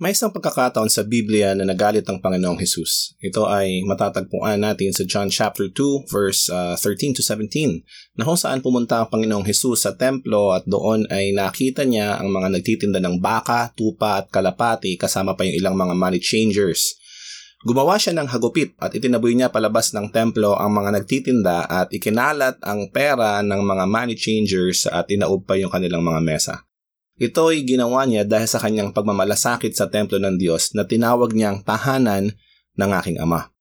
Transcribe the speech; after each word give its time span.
May 0.00 0.16
isang 0.16 0.32
pagkakataon 0.32 0.88
sa 0.88 1.04
Biblia 1.04 1.52
na 1.52 1.68
nagalit 1.68 2.08
ang 2.08 2.24
Panginoong 2.24 2.56
Hesus. 2.56 3.20
Ito 3.20 3.44
ay 3.44 3.84
matatagpuan 3.84 4.64
natin 4.64 4.96
sa 4.96 5.04
John 5.04 5.28
chapter 5.28 5.68
2 5.68 6.08
verse 6.08 6.48
uh, 6.48 6.72
13 6.72 7.20
to 7.20 7.22
17 7.22 7.84
na 8.16 8.24
kung 8.24 8.40
saan 8.40 8.64
pumunta 8.64 8.96
ang 8.96 9.12
Panginoong 9.12 9.44
Hesus 9.44 9.84
sa 9.84 9.92
templo 9.92 10.56
at 10.56 10.64
doon 10.64 11.04
ay 11.12 11.36
nakita 11.36 11.84
niya 11.84 12.16
ang 12.16 12.32
mga 12.32 12.48
nagtitinda 12.48 12.96
ng 12.96 13.20
baka, 13.20 13.76
tupa 13.76 14.24
at 14.24 14.32
kalapati 14.32 14.96
kasama 14.96 15.36
pa 15.36 15.44
yung 15.44 15.60
ilang 15.60 15.76
mga 15.76 15.92
money 15.92 16.16
changers. 16.16 16.96
Gumawa 17.60 18.00
siya 18.00 18.16
ng 18.16 18.32
hagupit 18.32 18.72
at 18.80 18.96
itinaboy 18.96 19.36
niya 19.36 19.52
palabas 19.52 19.92
ng 19.92 20.08
templo 20.16 20.56
ang 20.56 20.80
mga 20.80 20.96
nagtitinda 20.96 21.68
at 21.68 21.92
ikinalat 21.92 22.56
ang 22.64 22.88
pera 22.88 23.44
ng 23.44 23.60
mga 23.60 23.84
money 23.84 24.16
changers 24.16 24.88
at 24.88 25.12
inaob 25.12 25.44
pa 25.44 25.60
yung 25.60 25.68
kanilang 25.68 26.00
mga 26.00 26.24
mesa. 26.24 26.64
Ito 27.20 27.52
ay 27.52 27.68
ginawa 27.68 28.08
niya 28.08 28.24
dahil 28.24 28.48
sa 28.48 28.56
kanyang 28.56 28.96
pagmamalasakit 28.96 29.76
sa 29.76 29.92
templo 29.92 30.16
ng 30.16 30.40
Diyos 30.40 30.72
na 30.72 30.88
tinawag 30.88 31.36
niyang 31.36 31.60
tahanan 31.60 32.32
ng 32.80 32.90
aking 32.96 33.20
ama. 33.20 33.52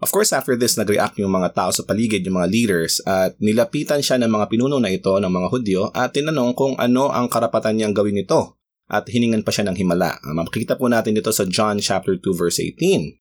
Of 0.00 0.14
course, 0.14 0.32
after 0.32 0.56
this, 0.56 0.80
nag-react 0.80 1.18
yung 1.20 1.34
mga 1.34 1.52
tao 1.52 1.74
sa 1.74 1.84
paligid, 1.84 2.24
yung 2.24 2.40
mga 2.40 2.48
leaders, 2.48 3.04
at 3.04 3.36
nilapitan 3.36 4.00
siya 4.00 4.16
ng 4.22 4.32
mga 4.32 4.48
pinuno 4.48 4.80
na 4.80 4.88
ito 4.88 5.12
ng 5.12 5.28
mga 5.28 5.48
Hudyo 5.50 5.82
at 5.92 6.16
tinanong 6.16 6.56
kung 6.56 6.72
ano 6.80 7.12
ang 7.12 7.28
karapatan 7.28 7.76
niyang 7.76 7.92
gawin 7.92 8.22
ito 8.22 8.56
at 8.88 9.04
hiningan 9.12 9.44
pa 9.44 9.52
siya 9.52 9.68
ng 9.68 9.76
himala. 9.76 10.16
Uh, 10.24 10.32
makikita 10.32 10.80
po 10.80 10.88
natin 10.88 11.12
dito 11.12 11.34
sa 11.34 11.44
John 11.44 11.82
chapter 11.84 12.16
2 12.16 12.22
verse 12.32 12.62
18. 12.62 13.18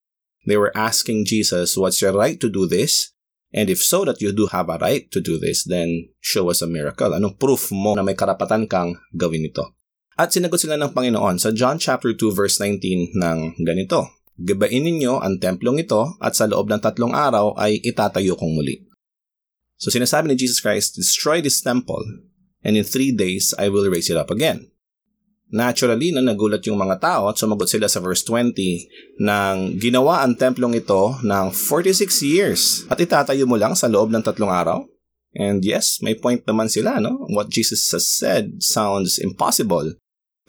They 0.48 0.56
were 0.56 0.72
asking 0.72 1.28
Jesus, 1.28 1.76
what's 1.76 2.00
your 2.00 2.16
right 2.16 2.40
to 2.40 2.48
do 2.48 2.64
this? 2.64 3.12
And 3.50 3.70
if 3.70 3.82
so 3.82 4.06
that 4.06 4.22
you 4.22 4.30
do 4.30 4.46
have 4.54 4.70
a 4.70 4.78
right 4.78 5.10
to 5.10 5.20
do 5.20 5.42
this, 5.42 5.66
then 5.66 6.14
show 6.22 6.54
us 6.54 6.62
a 6.62 6.70
miracle. 6.70 7.18
Anong 7.18 7.42
proof 7.42 7.74
mo 7.74 7.98
na 7.98 8.06
may 8.06 8.14
karapatan 8.14 8.70
kang 8.70 8.94
gawin 9.18 9.50
ito? 9.50 9.74
At 10.20 10.36
sinagot 10.36 10.62
sila 10.62 10.78
ng 10.78 10.94
Panginoon 10.94 11.42
sa 11.42 11.50
John 11.50 11.82
chapter 11.82 12.14
2 12.14 12.30
verse 12.36 12.62
19 12.62 13.18
ng 13.18 13.38
ganito. 13.66 14.20
Gabain 14.40 14.84
ninyo 14.84 15.20
ang 15.20 15.42
templong 15.42 15.82
ito 15.82 16.16
at 16.22 16.38
sa 16.38 16.48
loob 16.48 16.70
ng 16.70 16.80
tatlong 16.80 17.12
araw 17.12 17.58
ay 17.58 17.82
itatayo 17.82 18.38
kong 18.38 18.54
muli. 18.56 18.86
So 19.80 19.90
sinasabi 19.90 20.32
ni 20.32 20.36
Jesus 20.36 20.60
Christ, 20.60 21.00
destroy 21.00 21.40
this 21.40 21.64
temple 21.64 22.04
and 22.62 22.76
in 22.76 22.84
three 22.84 23.16
days 23.16 23.56
I 23.56 23.72
will 23.72 23.88
raise 23.88 24.12
it 24.12 24.20
up 24.20 24.30
again. 24.30 24.72
Naturally, 25.50 26.14
na 26.14 26.22
nagulat 26.22 26.62
yung 26.70 26.78
mga 26.78 27.02
tao 27.02 27.24
at 27.26 27.42
sumagot 27.42 27.66
sila 27.66 27.90
sa 27.90 27.98
verse 27.98 28.22
20 28.22 28.54
nang 29.18 29.74
ginawa 29.82 30.22
ang 30.22 30.38
templong 30.38 30.78
ito 30.78 31.18
ng 31.26 31.50
46 31.50 32.22
years 32.22 32.62
at 32.86 33.02
itatayo 33.02 33.50
mo 33.50 33.58
lang 33.58 33.74
sa 33.74 33.90
loob 33.90 34.14
ng 34.14 34.22
tatlong 34.22 34.54
araw? 34.54 34.86
And 35.34 35.62
yes, 35.66 36.02
may 36.02 36.18
point 36.18 36.46
naman 36.46 36.70
sila, 36.70 36.98
no? 37.02 37.26
What 37.34 37.54
Jesus 37.54 37.86
has 37.94 38.10
said 38.10 38.62
sounds 38.62 39.18
impossible. 39.22 39.98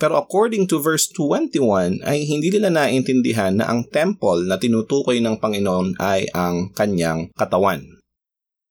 Pero 0.01 0.17
according 0.17 0.65
to 0.73 0.81
verse 0.81 1.12
21 1.12 2.01
ay 2.09 2.25
hindi 2.25 2.48
nila 2.48 2.73
naintindihan 2.73 3.61
na 3.61 3.69
ang 3.69 3.85
temple 3.85 4.48
na 4.48 4.57
tinutukoy 4.57 5.20
ng 5.20 5.37
Panginoon 5.37 6.01
ay 6.01 6.25
ang 6.33 6.73
kanyang 6.73 7.29
katawan. 7.37 8.00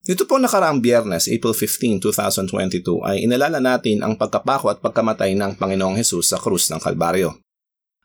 Dito 0.09 0.25
po 0.25 0.41
nakaraang 0.41 0.81
biyernes, 0.81 1.29
April 1.29 1.53
15, 1.53 2.01
2022 2.01 2.81
ay 3.05 3.29
inalala 3.29 3.61
natin 3.61 4.01
ang 4.01 4.17
pagkapako 4.17 4.73
at 4.73 4.81
pagkamatay 4.81 5.37
ng 5.37 5.61
Panginoong 5.61 6.01
Hesus 6.01 6.33
sa 6.33 6.41
krus 6.41 6.65
ng 6.73 6.81
Kalbaryo. 6.81 7.37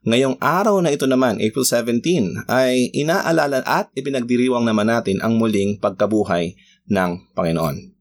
Ngayong 0.05 0.37
araw 0.37 0.85
na 0.85 0.93
ito 0.93 1.09
naman, 1.09 1.41
April 1.41 1.65
17, 1.65 2.45
ay 2.45 2.93
inaalala 2.93 3.65
at 3.65 3.89
ipinagdiriwang 3.97 4.69
naman 4.69 4.93
natin 4.93 5.17
ang 5.25 5.41
muling 5.41 5.81
pagkabuhay 5.81 6.53
ng 6.93 7.33
Panginoon. 7.33 7.97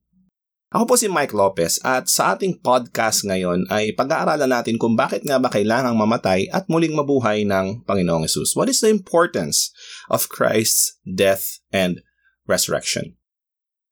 Ako 0.75 0.83
po 0.83 0.99
si 0.99 1.07
Mike 1.07 1.31
Lopez 1.31 1.79
at 1.79 2.11
sa 2.11 2.35
ating 2.35 2.59
podcast 2.59 3.23
ngayon 3.23 3.71
ay 3.71 3.95
pag-aaralan 3.95 4.51
natin 4.51 4.75
kung 4.75 4.99
bakit 4.99 5.23
nga 5.23 5.39
ba 5.39 5.47
kailangang 5.47 5.95
mamatay 5.95 6.51
at 6.51 6.67
muling 6.67 6.91
mabuhay 6.91 7.47
ng 7.47 7.87
Panginoong 7.87 8.27
Yesus. 8.27 8.51
What 8.51 8.67
is 8.67 8.83
the 8.83 8.91
importance 8.91 9.71
of 10.11 10.27
Christ's 10.27 10.99
death 11.07 11.63
and 11.71 12.03
resurrection? 12.51 13.15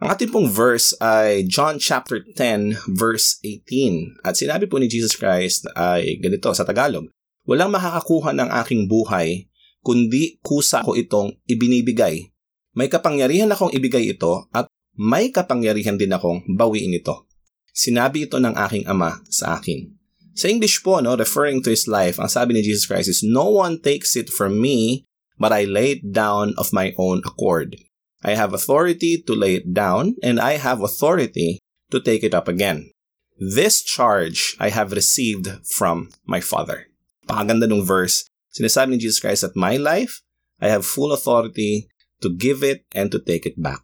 Ang 0.02 0.18
ating 0.18 0.34
pong 0.34 0.50
verse 0.50 0.98
ay 0.98 1.46
John 1.46 1.78
chapter 1.78 2.26
10 2.26 2.90
verse 2.90 3.38
18. 3.46 4.26
At 4.26 4.34
sinabi 4.34 4.66
po 4.66 4.82
ni 4.82 4.90
Jesus 4.90 5.14
Christ 5.14 5.70
ay 5.78 6.18
ganito 6.18 6.50
sa 6.58 6.66
Tagalog, 6.66 7.06
Walang 7.46 7.70
makakakuha 7.70 8.34
ng 8.34 8.50
aking 8.66 8.90
buhay 8.90 9.46
kundi 9.86 10.42
kusa 10.42 10.82
ko 10.82 10.98
itong 10.98 11.38
ibinibigay. 11.46 12.34
May 12.74 12.90
kapangyarihan 12.90 13.54
akong 13.54 13.70
ibigay 13.78 14.10
ito 14.10 14.50
at 14.50 14.66
may 14.98 15.30
kapangyarihan 15.30 16.02
din 16.02 16.14
akong 16.18 16.50
bawiin 16.50 16.98
ito. 16.98 17.30
Sinabi 17.70 18.26
ito 18.26 18.42
ng 18.42 18.58
aking 18.58 18.90
ama 18.90 19.22
sa 19.30 19.62
akin. 19.62 19.86
Sa 20.34 20.50
English 20.50 20.82
po, 20.82 20.98
no, 20.98 21.14
referring 21.14 21.62
to 21.62 21.70
his 21.70 21.86
life, 21.86 22.18
ang 22.18 22.32
sabi 22.32 22.58
ni 22.58 22.66
Jesus 22.66 22.90
Christ 22.90 23.06
is, 23.06 23.22
No 23.22 23.54
one 23.54 23.78
takes 23.78 24.18
it 24.18 24.34
from 24.34 24.58
me, 24.58 25.06
but 25.38 25.54
I 25.54 25.70
lay 25.70 26.00
it 26.00 26.10
down 26.10 26.58
of 26.58 26.74
my 26.74 26.96
own 26.98 27.22
accord. 27.22 27.78
I 28.22 28.38
have 28.38 28.54
authority 28.54 29.18
to 29.26 29.34
lay 29.34 29.58
it 29.58 29.74
down, 29.74 30.16
and 30.22 30.38
I 30.40 30.62
have 30.62 30.82
authority 30.82 31.58
to 31.90 32.00
take 32.00 32.24
it 32.24 32.38
up 32.38 32.48
again. 32.48 32.94
This 33.42 33.82
charge 33.82 34.56
I 34.62 34.70
have 34.70 34.94
received 34.94 35.50
from 35.66 36.14
my 36.30 36.40
Father. 36.40 36.86
Pakaganda 37.26 37.66
ng 37.66 37.82
verse. 37.82 38.30
Sinasabi 38.54 38.94
ni 38.94 38.98
Jesus 39.02 39.18
Christ 39.18 39.42
that 39.42 39.58
my 39.58 39.82
life, 39.82 40.22
I 40.62 40.70
have 40.70 40.86
full 40.86 41.10
authority 41.10 41.90
to 42.22 42.30
give 42.30 42.62
it 42.62 42.86
and 42.94 43.10
to 43.10 43.18
take 43.18 43.50
it 43.50 43.58
back. 43.58 43.82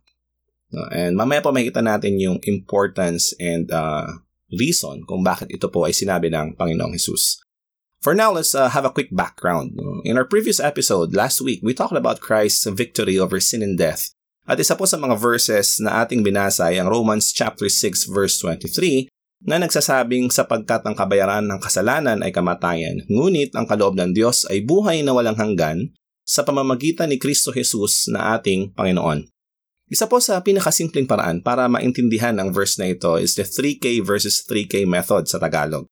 And 0.94 1.18
mamaya 1.18 1.42
pa 1.42 1.50
makikita 1.50 1.82
natin 1.82 2.22
yung 2.22 2.38
importance 2.46 3.34
and 3.42 3.72
uh, 3.74 4.22
reason 4.54 5.02
kung 5.10 5.26
bakit 5.26 5.50
ito 5.50 5.72
po 5.72 5.90
ay 5.90 5.96
sinabi 5.96 6.30
ng 6.30 6.54
Panginoong 6.54 6.94
Jesus. 6.94 7.42
For 8.06 8.14
now, 8.14 8.30
let's 8.30 8.54
uh, 8.54 8.70
have 8.70 8.86
a 8.86 8.94
quick 8.94 9.10
background. 9.10 9.74
In 10.06 10.22
our 10.22 10.28
previous 10.28 10.62
episode 10.62 11.18
last 11.18 11.42
week, 11.42 11.66
we 11.66 11.74
talked 11.74 11.98
about 11.98 12.22
Christ's 12.22 12.70
victory 12.70 13.18
over 13.18 13.42
sin 13.42 13.66
and 13.66 13.74
death 13.74 14.14
at 14.48 14.56
isa 14.56 14.80
po 14.80 14.88
sa 14.88 14.96
mga 14.96 15.20
verses 15.20 15.84
na 15.84 16.02
ating 16.08 16.24
binasa 16.24 16.72
ay 16.72 16.80
ang 16.80 16.88
Romans 16.88 17.36
chapter 17.36 17.68
6 17.68 18.08
verse 18.08 18.40
23 18.40 19.12
na 19.44 19.60
nagsasabing 19.60 20.32
sapagkat 20.32 20.82
ang 20.88 20.96
kabayaran 20.96 21.46
ng 21.46 21.60
kasalanan 21.62 22.24
ay 22.26 22.34
kamatayan, 22.34 23.06
ngunit 23.06 23.54
ang 23.54 23.70
kaloob 23.70 23.94
ng 24.00 24.16
Diyos 24.16 24.50
ay 24.50 24.66
buhay 24.66 25.06
na 25.06 25.14
walang 25.14 25.38
hanggan 25.38 25.94
sa 26.26 26.42
pamamagitan 26.42 27.12
ni 27.12 27.22
Kristo 27.22 27.54
Jesus 27.54 28.10
na 28.10 28.40
ating 28.40 28.74
Panginoon. 28.74 29.30
Isa 29.88 30.10
po 30.10 30.20
sa 30.20 30.40
pinakasimpleng 30.44 31.08
paraan 31.08 31.40
para 31.40 31.70
maintindihan 31.72 32.36
ang 32.40 32.52
verse 32.52 32.76
na 32.76 32.92
ito 32.92 33.16
is 33.16 33.40
the 33.40 33.48
3K 33.48 34.04
versus 34.04 34.44
3K 34.44 34.84
method 34.84 35.32
sa 35.32 35.40
Tagalog. 35.40 35.88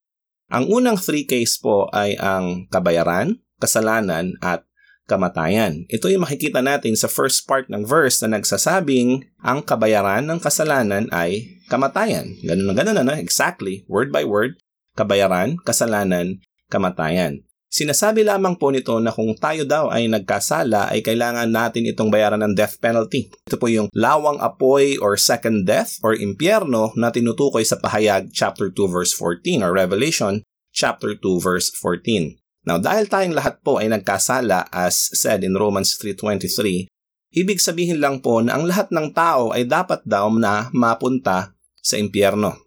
Ang 0.51 0.67
unang 0.67 0.99
3Ks 0.99 1.63
po 1.63 1.87
ay 1.95 2.19
ang 2.19 2.67
kabayaran, 2.67 3.39
kasalanan 3.59 4.35
at 4.43 4.67
kamatayan. 5.05 5.85
Ito 5.89 6.09
yung 6.09 6.25
makikita 6.25 6.61
natin 6.66 6.97
sa 6.97 7.09
first 7.09 7.45
part 7.45 7.69
ng 7.69 7.85
verse 7.85 8.21
na 8.25 8.38
nagsasabing 8.38 9.25
ang 9.41 9.61
kabayaran 9.61 10.25
ng 10.25 10.41
kasalanan 10.41 11.09
ay 11.13 11.61
kamatayan. 11.69 12.38
Ganun 12.41 12.67
na 12.69 12.73
ganun 12.73 13.05
na, 13.05 13.17
exactly, 13.21 13.85
word 13.85 14.09
by 14.09 14.25
word, 14.25 14.57
kabayaran, 14.97 15.61
kasalanan, 15.61 16.41
kamatayan. 16.69 17.45
Sinasabi 17.75 18.23
lamang 18.23 18.55
po 18.55 18.71
nito 18.71 18.95
na 19.03 19.11
kung 19.11 19.35
tayo 19.35 19.67
daw 19.67 19.91
ay 19.91 20.07
nagkasala 20.07 20.95
ay 20.95 21.03
kailangan 21.03 21.51
natin 21.51 21.83
itong 21.91 22.07
bayaran 22.07 22.39
ng 22.39 22.55
death 22.55 22.79
penalty. 22.79 23.27
Ito 23.51 23.59
po 23.59 23.67
yung 23.67 23.91
lawang 23.91 24.39
apoy 24.39 24.95
or 24.95 25.19
second 25.19 25.67
death 25.67 25.99
or 25.99 26.16
impyerno 26.16 26.95
na 26.95 27.11
tinutukoy 27.11 27.67
sa 27.67 27.75
pahayag 27.75 28.31
chapter 28.31 28.72
2 28.72 28.79
verse 28.87 29.11
14 29.11 29.59
or 29.59 29.75
Revelation 29.75 30.39
chapter 30.72 31.19
2 31.19 31.43
verse 31.43 31.67
14. 31.75 32.39
Now, 32.66 32.81
dahil 32.81 33.06
tayong 33.06 33.38
lahat 33.38 33.62
po 33.62 33.78
ay 33.78 33.94
nagkasala 33.94 34.74
as 34.74 35.14
said 35.14 35.46
in 35.46 35.53
Romans 35.53 36.02
3.23, 36.02 36.90
ibig 37.38 37.62
sabihin 37.62 38.02
lang 38.02 38.26
po 38.26 38.42
na 38.42 38.58
ang 38.58 38.66
lahat 38.66 38.90
ng 38.90 39.14
tao 39.14 39.53
ay 39.53 39.70
dapat 39.70 40.02
daw 40.02 40.34
na 40.34 40.74
mapunta 40.74 41.53
sa 41.78 41.96
impyerno. 42.02 42.58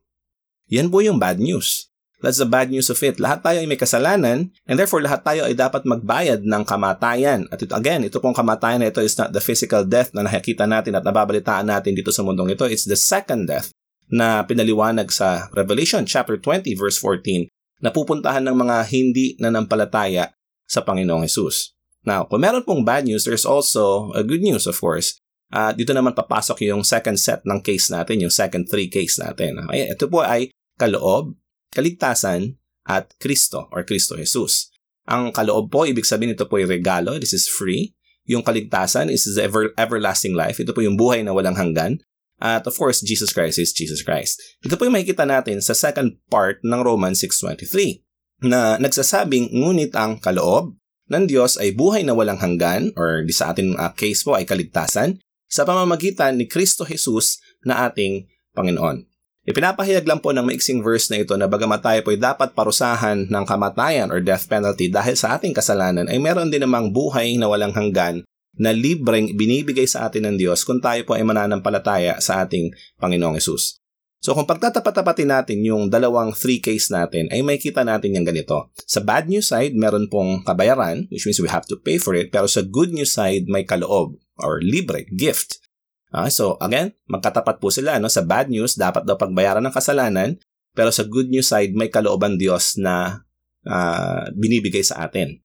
Yan 0.70 0.86
po 0.86 1.02
yung 1.02 1.18
bad 1.18 1.42
news. 1.42 1.90
That's 2.18 2.42
the 2.42 2.50
bad 2.50 2.70
news 2.70 2.90
of 2.90 2.98
it. 3.02 3.22
Lahat 3.22 3.42
tayo 3.42 3.62
ay 3.62 3.66
may 3.70 3.78
kasalanan 3.78 4.50
and 4.66 4.74
therefore 4.74 5.02
lahat 5.02 5.22
tayo 5.22 5.46
ay 5.46 5.54
dapat 5.54 5.86
magbayad 5.86 6.42
ng 6.42 6.62
kamatayan. 6.66 7.46
At 7.50 7.62
ito, 7.62 7.74
again, 7.74 8.02
ito 8.02 8.18
pong 8.18 8.34
kamatayan 8.34 8.82
na 8.82 8.90
ito 8.90 8.98
is 8.98 9.14
not 9.18 9.30
the 9.30 9.42
physical 9.42 9.86
death 9.86 10.10
na 10.14 10.26
nakikita 10.26 10.66
natin 10.66 10.98
at 10.98 11.06
nababalitaan 11.06 11.70
natin 11.70 11.94
dito 11.94 12.10
sa 12.10 12.26
mundong 12.26 12.54
ito. 12.54 12.66
It's 12.66 12.90
the 12.90 12.98
second 12.98 13.46
death 13.46 13.70
na 14.10 14.42
pinaliwanag 14.42 15.14
sa 15.14 15.46
Revelation 15.54 16.06
chapter 16.10 16.34
20 16.38 16.74
verse 16.74 16.98
14 16.98 17.46
napupuntahan 17.82 18.44
ng 18.46 18.56
mga 18.56 18.76
hindi 18.90 19.34
nanampalataya 19.38 20.34
sa 20.68 20.84
Panginoong 20.84 21.24
Yesus. 21.24 21.72
Now, 22.06 22.26
kung 22.26 22.42
meron 22.42 22.64
pong 22.64 22.86
bad 22.86 23.04
news, 23.04 23.26
there's 23.26 23.48
also 23.48 24.14
a 24.14 24.22
good 24.22 24.42
news, 24.42 24.66
of 24.66 24.78
course. 24.78 25.18
Uh, 25.48 25.72
dito 25.72 25.96
naman 25.96 26.12
papasok 26.12 26.60
yung 26.68 26.84
second 26.84 27.16
set 27.16 27.40
ng 27.48 27.64
case 27.64 27.88
natin, 27.88 28.20
yung 28.20 28.32
second 28.32 28.68
three 28.68 28.92
case 28.92 29.16
natin. 29.16 29.64
Ay, 29.72 29.88
ito 29.88 30.04
po 30.06 30.20
ay 30.20 30.52
kaloob, 30.76 31.34
kaligtasan, 31.72 32.58
at 32.88 33.12
Kristo 33.20 33.68
or 33.70 33.84
Kristo 33.84 34.16
Jesus. 34.16 34.72
Ang 35.04 35.30
kaloob 35.30 35.68
po, 35.68 35.84
ibig 35.84 36.08
sabihin 36.08 36.32
ito 36.32 36.48
po 36.48 36.56
ay 36.56 36.64
regalo, 36.64 37.20
this 37.20 37.36
is 37.36 37.44
free. 37.44 37.92
Yung 38.28 38.40
kaligtasan 38.40 39.12
is 39.12 39.28
the 39.28 39.44
ever, 39.44 39.72
everlasting 39.76 40.32
life. 40.32 40.56
Ito 40.56 40.72
po 40.72 40.80
yung 40.80 40.96
buhay 40.96 41.24
na 41.24 41.32
walang 41.36 41.56
hanggan. 41.56 42.00
At 42.38 42.66
of 42.70 42.78
course, 42.78 43.02
Jesus 43.02 43.34
Christ 43.34 43.58
is 43.58 43.74
Jesus 43.74 44.06
Christ. 44.06 44.38
Ito 44.62 44.78
po 44.78 44.86
yung 44.86 44.94
makikita 44.94 45.26
natin 45.26 45.58
sa 45.58 45.74
second 45.74 46.22
part 46.30 46.62
ng 46.62 46.80
Romans 46.82 47.18
6.23. 47.18 48.02
na 48.38 48.78
nagsasabing 48.78 49.50
ngunit 49.50 49.98
ang 49.98 50.22
kaloob 50.22 50.78
ng 51.10 51.24
Diyos 51.26 51.58
ay 51.58 51.74
buhay 51.74 52.06
na 52.06 52.14
walang 52.14 52.38
hanggan 52.38 52.94
or 52.94 53.26
di 53.26 53.34
sa 53.34 53.50
ating 53.50 53.74
uh, 53.74 53.90
case 53.98 54.22
po 54.22 54.38
ay 54.38 54.46
kaligtasan 54.46 55.18
sa 55.50 55.66
pamamagitan 55.66 56.38
ni 56.38 56.46
Kristo 56.46 56.86
Jesus 56.86 57.42
na 57.66 57.90
ating 57.90 58.30
Panginoon. 58.54 59.08
Ipinapahayag 59.48 60.04
lang 60.04 60.20
po 60.20 60.36
ng 60.36 60.44
maiksing 60.44 60.84
verse 60.84 61.08
na 61.08 61.24
ito 61.24 61.32
na 61.40 61.48
bagamat 61.48 61.80
tayo 61.80 62.00
po 62.04 62.12
ay 62.12 62.20
dapat 62.20 62.52
parusahan 62.52 63.32
ng 63.32 63.44
kamatayan 63.48 64.12
or 64.12 64.20
death 64.20 64.44
penalty 64.44 64.92
dahil 64.92 65.16
sa 65.16 65.40
ating 65.40 65.56
kasalanan 65.56 66.04
ay 66.04 66.20
meron 66.20 66.52
din 66.52 66.60
namang 66.60 66.92
buhay 66.92 67.32
na 67.40 67.48
walang 67.48 67.72
hanggan 67.72 68.20
na 68.58 68.74
libreng 68.74 69.32
binibigay 69.38 69.86
sa 69.86 70.10
atin 70.10 70.28
ng 70.28 70.36
Diyos 70.36 70.66
kung 70.66 70.82
tayo 70.82 71.00
po 71.06 71.14
ay 71.14 71.24
mananampalataya 71.24 72.18
sa 72.18 72.42
ating 72.44 72.74
Panginoong 72.98 73.38
Yesus. 73.38 73.78
So 74.18 74.34
kung 74.34 74.50
pagtatapat-tapatin 74.50 75.30
natin 75.30 75.62
yung 75.62 75.86
dalawang 75.86 76.34
three 76.34 76.58
case 76.58 76.90
natin, 76.90 77.30
ay 77.30 77.38
may 77.46 77.54
kita 77.54 77.86
natin 77.86 78.18
yung 78.18 78.26
ganito. 78.26 78.74
Sa 78.82 78.98
bad 78.98 79.30
news 79.30 79.46
side, 79.46 79.78
meron 79.78 80.10
pong 80.10 80.42
kabayaran, 80.42 81.06
which 81.14 81.22
means 81.22 81.38
we 81.38 81.46
have 81.46 81.62
to 81.70 81.78
pay 81.78 82.02
for 82.02 82.18
it, 82.18 82.34
pero 82.34 82.50
sa 82.50 82.66
good 82.66 82.90
news 82.90 83.14
side, 83.14 83.46
may 83.46 83.62
kaloob 83.62 84.18
or 84.42 84.58
libre, 84.58 85.06
gift. 85.14 85.62
Okay, 86.10 86.34
so 86.34 86.58
again, 86.58 86.98
magkatapat 87.06 87.62
po 87.62 87.70
sila. 87.70 88.02
No? 88.02 88.10
Sa 88.10 88.26
bad 88.26 88.50
news, 88.50 88.74
dapat 88.74 89.06
daw 89.06 89.14
pagbayaran 89.14 89.62
ng 89.62 89.74
kasalanan, 89.74 90.34
pero 90.74 90.90
sa 90.90 91.06
good 91.06 91.30
news 91.30 91.46
side, 91.46 91.78
may 91.78 91.86
kalooban 91.86 92.34
Diyos 92.34 92.74
na 92.74 93.22
uh, 93.70 94.26
binibigay 94.34 94.82
sa 94.82 95.06
atin. 95.06 95.38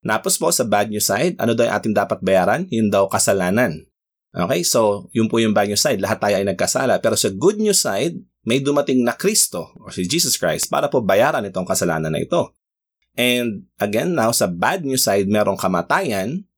Napos 0.00 0.40
po 0.40 0.48
sa 0.48 0.64
bad 0.64 0.88
news 0.88 1.04
side, 1.04 1.36
ano 1.36 1.52
daw 1.52 1.68
yung 1.68 1.76
ating 1.76 1.94
dapat 1.96 2.18
bayaran? 2.24 2.64
Yun 2.72 2.88
daw 2.88 3.04
kasalanan. 3.08 3.84
Okay, 4.30 4.62
so 4.62 5.10
yun 5.10 5.26
po 5.26 5.42
yung 5.42 5.52
bad 5.52 5.68
news 5.68 5.82
side. 5.82 6.00
Lahat 6.00 6.22
tayo 6.22 6.38
ay 6.38 6.46
nagkasala. 6.46 7.02
Pero 7.02 7.18
sa 7.18 7.28
good 7.34 7.58
news 7.60 7.82
side, 7.82 8.16
may 8.46 8.62
dumating 8.62 9.04
na 9.04 9.12
Kristo 9.12 9.74
or 9.76 9.92
si 9.92 10.08
Jesus 10.08 10.40
Christ 10.40 10.72
para 10.72 10.88
po 10.88 11.04
bayaran 11.04 11.44
itong 11.44 11.68
kasalanan 11.68 12.14
na 12.14 12.22
ito. 12.22 12.56
And 13.18 13.68
again, 13.76 14.16
now 14.16 14.32
sa 14.32 14.48
bad 14.48 14.86
news 14.86 15.04
side, 15.04 15.28
merong 15.28 15.60
kamatayan, 15.60 16.48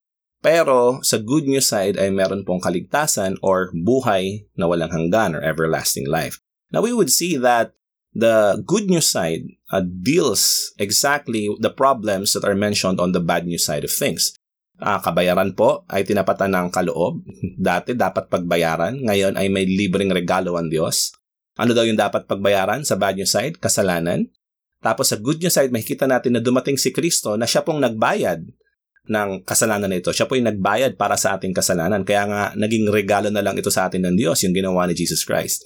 pero 0.45 1.01
sa 1.03 1.19
good 1.19 1.49
news 1.49 1.67
side 1.67 1.99
ay 1.99 2.13
meron 2.13 2.47
pong 2.47 2.63
kaligtasan 2.63 3.41
or 3.43 3.73
buhay 3.75 4.47
na 4.55 4.69
walang 4.69 4.93
hanggan 4.93 5.39
or 5.39 5.43
everlasting 5.43 6.07
life. 6.07 6.39
Now 6.71 6.85
we 6.85 6.93
would 6.93 7.11
see 7.11 7.41
that 7.41 7.73
the 8.13 8.61
good 8.63 8.91
news 8.91 9.09
side 9.09 9.49
uh, 9.73 9.81
deals 9.81 10.71
exactly 10.77 11.49
the 11.59 11.73
problems 11.73 12.37
that 12.37 12.45
are 12.45 12.55
mentioned 12.55 13.01
on 13.01 13.17
the 13.17 13.23
bad 13.25 13.49
news 13.49 13.65
side 13.65 13.83
of 13.83 13.91
things. 13.91 14.37
Uh, 14.83 15.01
kabayaran 15.01 15.57
po 15.57 15.89
ay 15.89 16.05
tinapatan 16.05 16.53
ng 16.53 16.69
kaloob. 16.69 17.25
Dati 17.59 17.97
dapat 17.97 18.29
pagbayaran, 18.29 19.01
ngayon 19.01 19.41
ay 19.41 19.49
may 19.49 19.65
libreng 19.65 20.13
regalo 20.13 20.61
ang 20.61 20.69
Diyos. 20.69 21.17
Ano 21.57 21.73
daw 21.73 21.85
yung 21.85 21.99
dapat 22.01 22.29
pagbayaran 22.29 22.85
sa 22.85 23.01
bad 23.01 23.17
news 23.17 23.33
side? 23.33 23.57
Kasalanan. 23.57 24.29
Tapos 24.83 25.15
sa 25.15 25.17
good 25.17 25.39
news 25.39 25.55
side, 25.55 25.71
makikita 25.71 26.11
natin 26.11 26.37
na 26.37 26.43
dumating 26.43 26.77
si 26.77 26.91
Kristo 26.91 27.39
na 27.39 27.47
siya 27.47 27.63
pong 27.63 27.79
nagbayad 27.79 28.43
ng 29.07 29.43
kasalanan 29.47 29.91
na 29.91 29.99
ito. 29.99 30.11
Siya 30.11 30.27
po 30.27 30.35
yung 30.35 30.51
nagbayad 30.51 30.95
para 30.99 31.15
sa 31.15 31.39
ating 31.39 31.55
kasalanan. 31.55 32.03
Kaya 32.03 32.27
nga, 32.27 32.43
naging 32.55 32.91
regalo 32.91 33.31
na 33.31 33.43
lang 33.43 33.55
ito 33.59 33.71
sa 33.71 33.87
atin 33.87 34.03
ng 34.07 34.15
Diyos, 34.19 34.43
yung 34.43 34.55
ginawa 34.55 34.87
ni 34.87 34.95
Jesus 34.95 35.23
Christ. 35.23 35.63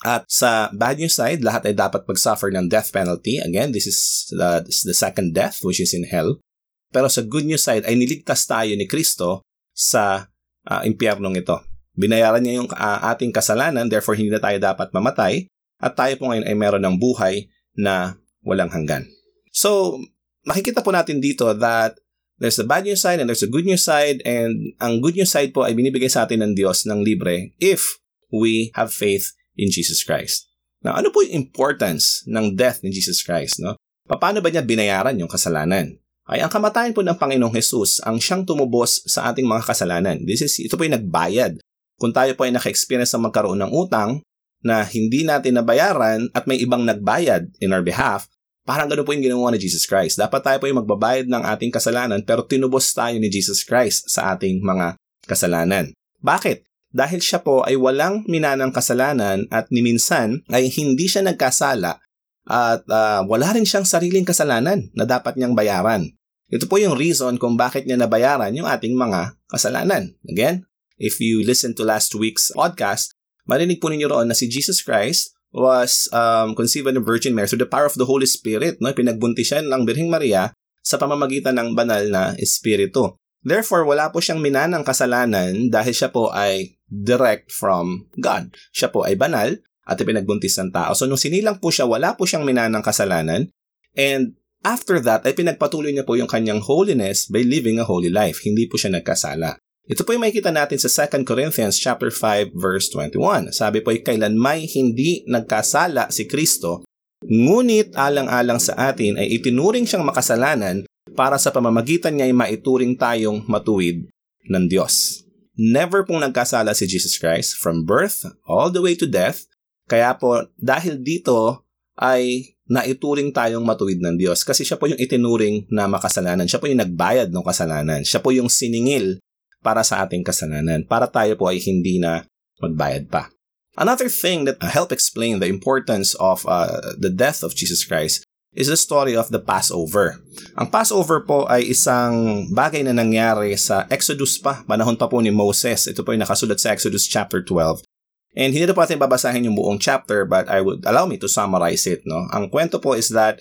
At 0.00 0.24
sa 0.32 0.72
bad 0.72 0.96
news 0.96 1.12
side, 1.12 1.44
lahat 1.44 1.68
ay 1.68 1.74
dapat 1.76 2.08
mag-suffer 2.08 2.48
ng 2.48 2.72
death 2.72 2.88
penalty. 2.88 3.36
Again, 3.36 3.76
this 3.76 3.84
is 3.84 4.28
the, 4.32 4.64
the 4.64 4.96
second 4.96 5.36
death, 5.36 5.60
which 5.60 5.80
is 5.80 5.92
in 5.92 6.08
hell. 6.08 6.40
Pero 6.88 7.12
sa 7.12 7.20
good 7.20 7.44
news 7.44 7.60
side, 7.60 7.84
ay 7.84 8.00
niligtas 8.00 8.48
tayo 8.48 8.72
ni 8.72 8.88
Kristo 8.88 9.44
sa 9.76 10.32
uh, 10.66 10.82
impyernong 10.88 11.36
ito. 11.36 11.60
Binayaran 11.92 12.40
niya 12.40 12.64
yung 12.64 12.70
uh, 12.72 13.00
ating 13.12 13.28
kasalanan, 13.28 13.92
therefore 13.92 14.16
hindi 14.16 14.32
na 14.32 14.40
tayo 14.40 14.56
dapat 14.56 14.88
mamatay. 14.96 15.44
At 15.80 15.96
tayo 16.00 16.16
po 16.16 16.32
ngayon 16.32 16.48
ay 16.48 16.56
meron 16.56 16.84
ng 16.84 16.96
buhay 16.96 17.52
na 17.76 18.16
walang 18.40 18.72
hanggan. 18.72 19.04
So, 19.52 20.00
makikita 20.48 20.80
po 20.80 20.96
natin 20.96 21.20
dito 21.20 21.52
that 21.60 22.00
There's 22.40 22.56
the 22.56 22.64
bad 22.64 22.88
news 22.88 23.04
side 23.04 23.20
and 23.20 23.28
there's 23.28 23.44
the 23.44 23.52
good 23.52 23.68
news 23.68 23.84
side 23.84 24.24
and 24.24 24.72
ang 24.80 25.04
good 25.04 25.12
news 25.12 25.28
side 25.28 25.52
po 25.52 25.68
ay 25.68 25.76
binibigay 25.76 26.08
sa 26.08 26.24
atin 26.24 26.40
ng 26.40 26.52
Diyos 26.56 26.88
ng 26.88 27.04
libre 27.04 27.52
if 27.60 28.00
we 28.32 28.72
have 28.72 28.88
faith 28.88 29.36
in 29.56 29.70
Jesus 29.70 30.02
Christ. 30.02 30.50
Now, 30.80 30.96
ano 30.96 31.12
po 31.12 31.20
yung 31.20 31.46
importance 31.46 32.24
ng 32.24 32.56
death 32.56 32.80
ni 32.80 32.90
Jesus 32.90 33.20
Christ? 33.20 33.60
No? 33.60 33.76
Paano 34.08 34.40
ba 34.40 34.48
niya 34.48 34.64
binayaran 34.64 35.16
yung 35.20 35.30
kasalanan? 35.30 35.96
Ay 36.30 36.40
ang 36.40 36.50
kamatayan 36.50 36.94
po 36.94 37.02
ng 37.02 37.18
Panginoong 37.18 37.54
Jesus 37.58 37.98
ang 38.06 38.22
siyang 38.22 38.46
tumubos 38.46 39.02
sa 39.10 39.34
ating 39.34 39.44
mga 39.44 39.66
kasalanan. 39.66 40.22
This 40.22 40.46
is, 40.46 40.62
ito 40.62 40.78
po 40.78 40.86
yung 40.86 40.94
nagbayad. 40.94 41.58
Kung 41.98 42.14
tayo 42.14 42.32
po 42.38 42.46
ay 42.46 42.54
naka-experience 42.54 43.12
ng 43.18 43.26
magkaroon 43.28 43.60
ng 43.60 43.72
utang 43.74 44.22
na 44.62 44.86
hindi 44.86 45.26
natin 45.26 45.58
nabayaran 45.58 46.30
at 46.32 46.46
may 46.46 46.62
ibang 46.62 46.86
nagbayad 46.86 47.50
in 47.60 47.74
our 47.74 47.82
behalf, 47.82 48.30
Parang 48.70 48.86
ganun 48.86 49.02
po 49.02 49.10
yung 49.10 49.26
ginawa 49.26 49.50
ni 49.50 49.58
Jesus 49.58 49.82
Christ. 49.82 50.14
Dapat 50.14 50.46
tayo 50.46 50.58
po 50.62 50.70
yung 50.70 50.78
magbabayad 50.84 51.26
ng 51.26 51.42
ating 51.42 51.74
kasalanan 51.74 52.22
pero 52.22 52.46
tinubos 52.46 52.86
tayo 52.94 53.18
ni 53.18 53.26
Jesus 53.26 53.66
Christ 53.66 54.06
sa 54.06 54.30
ating 54.30 54.62
mga 54.62 54.94
kasalanan. 55.26 55.90
Bakit? 56.22 56.69
Dahil 56.90 57.22
siya 57.22 57.38
po 57.42 57.62
ay 57.62 57.78
walang 57.78 58.26
minanang 58.26 58.74
kasalanan 58.74 59.46
at 59.54 59.70
niminsan 59.70 60.42
ay 60.50 60.66
hindi 60.74 61.06
siya 61.06 61.22
nagkasala 61.22 62.02
at 62.50 62.82
uh, 62.90 63.22
wala 63.30 63.54
rin 63.54 63.62
siyang 63.62 63.86
sariling 63.86 64.26
kasalanan 64.26 64.90
na 64.98 65.06
dapat 65.06 65.38
niyang 65.38 65.54
bayaran. 65.54 66.10
Ito 66.50 66.66
po 66.66 66.82
yung 66.82 66.98
reason 66.98 67.38
kung 67.38 67.54
bakit 67.54 67.86
niya 67.86 67.94
nabayaran 67.94 68.50
yung 68.58 68.66
ating 68.66 68.98
mga 68.98 69.38
kasalanan. 69.46 70.18
Again, 70.26 70.66
if 70.98 71.22
you 71.22 71.46
listen 71.46 71.78
to 71.78 71.86
last 71.86 72.10
week's 72.18 72.50
podcast, 72.50 73.14
marinig 73.46 73.78
po 73.78 73.86
ninyo 73.86 74.10
roon 74.10 74.26
na 74.26 74.34
si 74.34 74.50
Jesus 74.50 74.82
Christ 74.82 75.30
was 75.54 76.10
um, 76.10 76.58
conceived 76.58 76.90
of 76.90 76.98
the 76.98 77.02
Virgin 77.02 77.38
Mary 77.38 77.46
through 77.46 77.62
the 77.62 77.70
power 77.70 77.86
of 77.86 77.94
the 77.94 78.06
Holy 78.06 78.26
Spirit. 78.26 78.82
No? 78.82 78.90
Pinagbuntisan 78.90 79.70
ng 79.70 79.86
Birhing 79.86 80.10
Maria 80.10 80.50
sa 80.82 80.98
pamamagitan 80.98 81.54
ng 81.54 81.78
banal 81.78 82.02
na 82.10 82.34
Espiritu. 82.34 83.19
Therefore, 83.40 83.88
wala 83.88 84.12
po 84.12 84.20
siyang 84.20 84.44
minanang 84.44 84.84
kasalanan 84.84 85.72
dahil 85.72 85.96
siya 85.96 86.12
po 86.12 86.28
ay 86.28 86.76
direct 86.92 87.48
from 87.48 88.10
God. 88.20 88.52
Siya 88.68 88.92
po 88.92 89.08
ay 89.08 89.16
banal 89.16 89.56
at 89.88 89.96
ipinagbuntis 89.96 90.60
ng 90.60 90.70
tao. 90.76 90.92
So, 90.92 91.08
nung 91.08 91.20
sinilang 91.20 91.56
po 91.56 91.72
siya, 91.72 91.88
wala 91.88 92.12
po 92.20 92.28
siyang 92.28 92.44
minanang 92.44 92.84
kasalanan. 92.84 93.48
And 93.96 94.36
after 94.60 95.00
that, 95.00 95.24
ay 95.24 95.32
pinagpatuloy 95.32 95.88
niya 95.90 96.04
po 96.04 96.20
yung 96.20 96.28
kanyang 96.28 96.60
holiness 96.60 97.32
by 97.32 97.40
living 97.40 97.80
a 97.80 97.88
holy 97.88 98.12
life. 98.12 98.44
Hindi 98.44 98.68
po 98.68 98.76
siya 98.76 98.92
nagkasala. 98.92 99.56
Ito 99.90 100.06
po 100.06 100.14
yung 100.14 100.22
makikita 100.22 100.54
natin 100.54 100.78
sa 100.78 101.08
2 101.08 101.26
Corinthians 101.26 101.74
chapter 101.74 102.12
5 102.14 102.54
verse 102.54 102.92
21. 102.94 103.50
Sabi 103.50 103.82
po 103.82 103.90
ay 103.90 104.06
kailan 104.06 104.38
may 104.38 104.68
hindi 104.70 105.26
nagkasala 105.26 106.12
si 106.14 106.30
Kristo, 106.30 106.86
ngunit 107.26 107.98
alang-alang 107.98 108.62
sa 108.62 108.76
atin 108.92 109.18
ay 109.18 109.40
itinuring 109.40 109.90
siyang 109.90 110.06
makasalanan 110.06 110.86
para 111.16 111.36
sa 111.40 111.50
pamamagitan 111.50 112.16
niya 112.16 112.28
ay 112.28 112.34
maituring 112.34 112.94
tayong 112.94 113.44
matuwid 113.48 114.08
ng 114.46 114.64
Diyos. 114.68 115.24
Never 115.60 116.08
pong 116.08 116.24
nagkasala 116.24 116.72
si 116.72 116.88
Jesus 116.88 117.20
Christ 117.20 117.60
from 117.60 117.84
birth 117.84 118.24
all 118.48 118.72
the 118.72 118.80
way 118.80 118.96
to 118.96 119.04
death. 119.04 119.44
Kaya 119.90 120.14
po 120.16 120.48
dahil 120.56 121.02
dito 121.02 121.66
ay 122.00 122.54
naituring 122.70 123.34
tayong 123.34 123.66
matuwid 123.66 123.98
ng 123.98 124.16
Diyos 124.16 124.46
kasi 124.46 124.62
siya 124.62 124.78
po 124.78 124.86
yung 124.86 124.96
itinuring 124.96 125.68
na 125.68 125.90
makasalanan. 125.90 126.46
Siya 126.46 126.62
po 126.62 126.70
yung 126.70 126.80
nagbayad 126.80 127.28
ng 127.34 127.44
kasalanan. 127.44 128.00
Siya 128.06 128.22
po 128.22 128.30
yung 128.30 128.48
siningil 128.48 129.18
para 129.60 129.84
sa 129.84 130.06
ating 130.06 130.24
kasalanan, 130.24 130.88
para 130.88 131.04
tayo 131.04 131.36
po 131.36 131.52
ay 131.52 131.60
hindi 131.60 132.00
na 132.00 132.24
magbayad 132.64 133.12
pa. 133.12 133.28
Another 133.76 134.08
thing 134.08 134.48
that 134.48 134.56
help 134.64 134.90
explain 134.90 135.38
the 135.38 135.50
importance 135.50 136.16
of 136.16 136.42
uh, 136.48 136.96
the 136.96 137.12
death 137.12 137.44
of 137.44 137.52
Jesus 137.52 137.84
Christ 137.84 138.24
is 138.54 138.66
the 138.66 138.78
story 138.78 139.14
of 139.14 139.30
the 139.30 139.38
Passover. 139.38 140.18
Ang 140.58 140.74
Passover 140.74 141.22
po 141.22 141.46
ay 141.46 141.70
isang 141.70 142.46
bagay 142.50 142.82
na 142.82 142.94
nangyari 142.94 143.54
sa 143.54 143.86
Exodus 143.86 144.42
pa, 144.42 144.66
panahon 144.66 144.98
pa 144.98 145.06
po 145.06 145.22
ni 145.22 145.30
Moses. 145.30 145.86
Ito 145.86 146.02
po 146.02 146.10
ay 146.10 146.18
nakasulat 146.18 146.58
sa 146.58 146.74
Exodus 146.74 147.06
chapter 147.06 147.38
12. 147.46 147.86
And 148.34 148.54
hindi 148.54 148.66
na 148.66 148.74
po 148.74 148.82
natin 148.82 149.02
babasahin 149.02 149.46
yung 149.46 149.58
buong 149.58 149.82
chapter 149.82 150.22
but 150.26 150.46
I 150.46 150.62
would 150.62 150.86
allow 150.86 151.06
me 151.06 151.18
to 151.22 151.30
summarize 151.30 151.86
it. 151.86 152.02
No? 152.06 152.26
Ang 152.34 152.50
kwento 152.50 152.82
po 152.82 152.94
is 152.94 153.10
that 153.14 153.38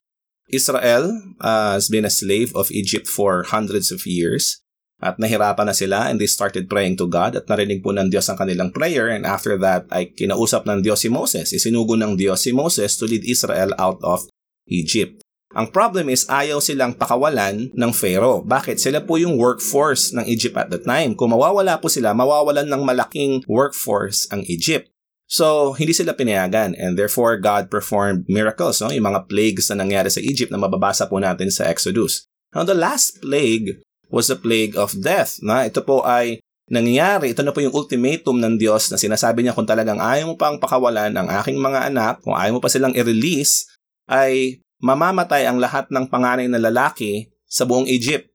Israel 0.49 1.13
uh, 1.41 1.77
has 1.77 1.89
been 1.89 2.05
a 2.05 2.13
slave 2.13 2.49
of 2.57 2.73
Egypt 2.73 3.05
for 3.05 3.45
hundreds 3.45 3.93
of 3.93 4.05
years. 4.05 4.61
At 4.99 5.15
nahirapan 5.15 5.71
na 5.71 5.71
sila 5.71 6.11
and 6.11 6.19
they 6.19 6.27
started 6.27 6.67
praying 6.67 6.99
to 6.99 7.07
God 7.07 7.31
at 7.31 7.47
narinig 7.47 7.79
po 7.79 7.95
ng 7.95 8.11
Diyos 8.11 8.27
ang 8.27 8.35
kanilang 8.35 8.75
prayer 8.75 9.07
and 9.07 9.23
after 9.23 9.55
that 9.55 9.87
ay 9.95 10.11
kinausap 10.11 10.67
ng 10.67 10.83
Diyos 10.83 11.01
si 11.01 11.09
Moses. 11.09 11.55
Isinugo 11.55 11.95
ng 11.95 12.19
Diyos 12.19 12.43
si 12.43 12.51
Moses 12.51 12.99
to 12.99 13.07
lead 13.07 13.23
Israel 13.23 13.71
out 13.79 14.03
of 14.03 14.27
Egypt. 14.69 15.19
Ang 15.57 15.73
problem 15.73 16.13
is 16.13 16.29
ayaw 16.29 16.61
silang 16.61 16.93
pakawalan 16.93 17.73
ng 17.73 17.91
Pharaoh. 17.91 18.45
Bakit? 18.45 18.77
Sila 18.77 19.01
po 19.01 19.17
yung 19.17 19.33
workforce 19.33 20.13
ng 20.13 20.21
Egypt 20.29 20.53
at 20.53 20.69
that 20.69 20.85
time. 20.85 21.17
Kung 21.17 21.33
mawawala 21.33 21.81
po 21.81 21.89
sila, 21.89 22.13
mawawalan 22.13 22.69
ng 22.69 22.85
malaking 22.85 23.41
workforce 23.49 24.29
ang 24.29 24.45
Egypt. 24.45 24.93
So, 25.25 25.73
hindi 25.73 25.93
sila 25.93 26.13
pinayagan 26.13 26.77
and 26.77 26.97
therefore 26.97 27.38
God 27.41 27.69
performed 27.69 28.29
miracles, 28.29 28.81
no? 28.81 28.93
yung 28.93 29.09
mga 29.09 29.25
plagues 29.29 29.69
na 29.69 29.81
nangyari 29.81 30.09
sa 30.13 30.21
Egypt 30.21 30.53
na 30.53 30.61
mababasa 30.61 31.09
po 31.09 31.17
natin 31.17 31.49
sa 31.49 31.65
Exodus. 31.69 32.29
Now, 32.53 32.65
the 32.65 32.77
last 32.77 33.21
plague 33.21 33.81
was 34.09 34.29
the 34.29 34.38
plague 34.38 34.77
of 34.77 35.01
death. 35.01 35.38
Na 35.41 35.65
ito 35.65 35.81
po 35.81 36.01
ay 36.05 36.41
nangyayari. 36.69 37.33
Ito 37.33 37.41
na 37.41 37.53
po 37.53 37.61
yung 37.61 37.73
ultimatum 37.73 38.38
ng 38.38 38.61
Diyos 38.61 38.89
na 38.93 38.97
sinasabi 38.97 39.41
niya 39.41 39.57
kung 39.57 39.69
talagang 39.69 39.97
ayaw 39.97 40.33
mo 40.33 40.35
pang 40.38 40.61
pakawalan 40.61 41.13
ang 41.13 41.29
aking 41.41 41.57
mga 41.57 41.89
anak, 41.89 42.21
kung 42.21 42.38
ayaw 42.38 42.57
mo 42.57 42.61
pa 42.61 42.69
silang 42.69 42.93
i-release, 42.93 43.69
ay 44.09 44.59
mamamatay 44.81 45.45
ang 45.45 45.61
lahat 45.61 45.87
ng 45.93 46.09
panganay 46.09 46.49
na 46.49 46.57
lalaki 46.57 47.29
sa 47.45 47.63
buong 47.69 47.85
Egypt. 47.85 48.29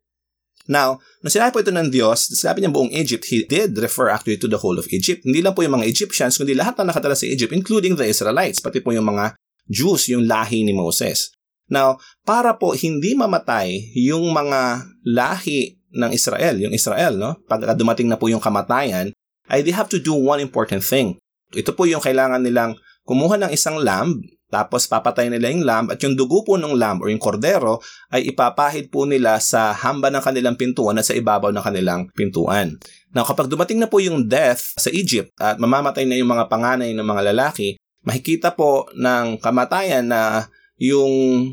Now, 0.65 0.97
nung 1.21 1.33
sinabi 1.33 1.53
po 1.53 1.61
ito 1.61 1.75
ng 1.75 1.93
Diyos, 1.93 2.33
sinabi 2.33 2.65
niya 2.65 2.73
buong 2.73 2.89
Egypt, 2.95 3.29
He 3.29 3.45
did 3.45 3.77
refer 3.77 4.09
actually 4.09 4.41
to 4.41 4.49
the 4.49 4.57
whole 4.57 4.81
of 4.81 4.89
Egypt. 4.89 5.29
Hindi 5.29 5.45
lang 5.45 5.53
po 5.53 5.61
yung 5.61 5.77
mga 5.77 5.89
Egyptians, 5.91 6.41
kundi 6.41 6.57
lahat 6.57 6.81
na 6.81 6.89
nakatala 6.89 7.13
sa 7.13 7.29
Egypt, 7.29 7.53
including 7.53 8.01
the 8.01 8.09
Israelites, 8.09 8.65
pati 8.65 8.81
po 8.81 8.97
yung 8.97 9.05
mga 9.05 9.37
Jews, 9.69 10.09
yung 10.09 10.25
lahi 10.25 10.65
ni 10.65 10.73
Moses. 10.73 11.37
Now, 11.69 12.01
para 12.25 12.57
po 12.57 12.73
hindi 12.77 13.13
mamatay 13.17 13.93
yung 13.97 14.33
mga 14.33 14.89
lahi 15.05 15.81
ng 15.93 16.11
Israel, 16.13 16.57
yung 16.61 16.73
Israel, 16.73 17.17
no? 17.17 17.41
Pag 17.45 17.65
dumating 17.77 18.09
na 18.09 18.17
po 18.17 18.29
yung 18.29 18.41
kamatayan, 18.41 19.13
ay 19.49 19.61
they 19.61 19.73
have 19.73 19.89
to 19.93 20.01
do 20.01 20.17
one 20.17 20.41
important 20.41 20.81
thing. 20.81 21.21
Ito 21.53 21.77
po 21.77 21.85
yung 21.85 22.01
kailangan 22.01 22.41
nilang 22.41 22.77
kumuha 23.05 23.37
ng 23.37 23.53
isang 23.53 23.81
lamb 23.81 24.25
tapos 24.53 24.87
papatay 24.87 25.33
nila 25.33 25.51
yung 25.51 25.65
lamb 25.67 25.87
at 25.91 25.99
yung 26.05 26.15
dugo 26.15 26.47
po 26.47 26.55
ng 26.55 26.77
lamb 26.79 27.03
o 27.03 27.11
yung 27.11 27.19
kordero 27.19 27.83
ay 28.15 28.29
ipapahid 28.31 28.93
po 28.93 29.09
nila 29.09 29.41
sa 29.43 29.75
hamba 29.75 30.13
ng 30.13 30.23
kanilang 30.23 30.55
pintuan 30.55 31.01
at 31.01 31.09
sa 31.09 31.17
ibabaw 31.17 31.51
ng 31.51 31.65
kanilang 31.65 32.07
pintuan. 32.15 32.79
Now 33.11 33.27
kapag 33.27 33.51
dumating 33.51 33.83
na 33.83 33.91
po 33.91 33.99
yung 33.99 34.31
death 34.31 34.77
sa 34.79 34.93
Egypt 34.95 35.35
at 35.41 35.59
mamamatay 35.59 36.07
na 36.07 36.15
yung 36.15 36.31
mga 36.31 36.47
panganay 36.47 36.95
ng 36.95 37.07
mga 37.07 37.35
lalaki, 37.35 37.77
makikita 38.07 38.55
po 38.55 38.87
ng 38.95 39.43
kamatayan 39.43 40.07
na 40.07 40.47
yung 40.79 41.51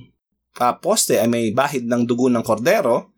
uh, 0.59 0.73
poste 0.77 1.17
ay 1.17 1.29
may 1.31 1.49
bahid 1.55 1.87
ng 1.87 2.05
dugo 2.05 2.27
ng 2.29 2.43
kordero 2.43 3.11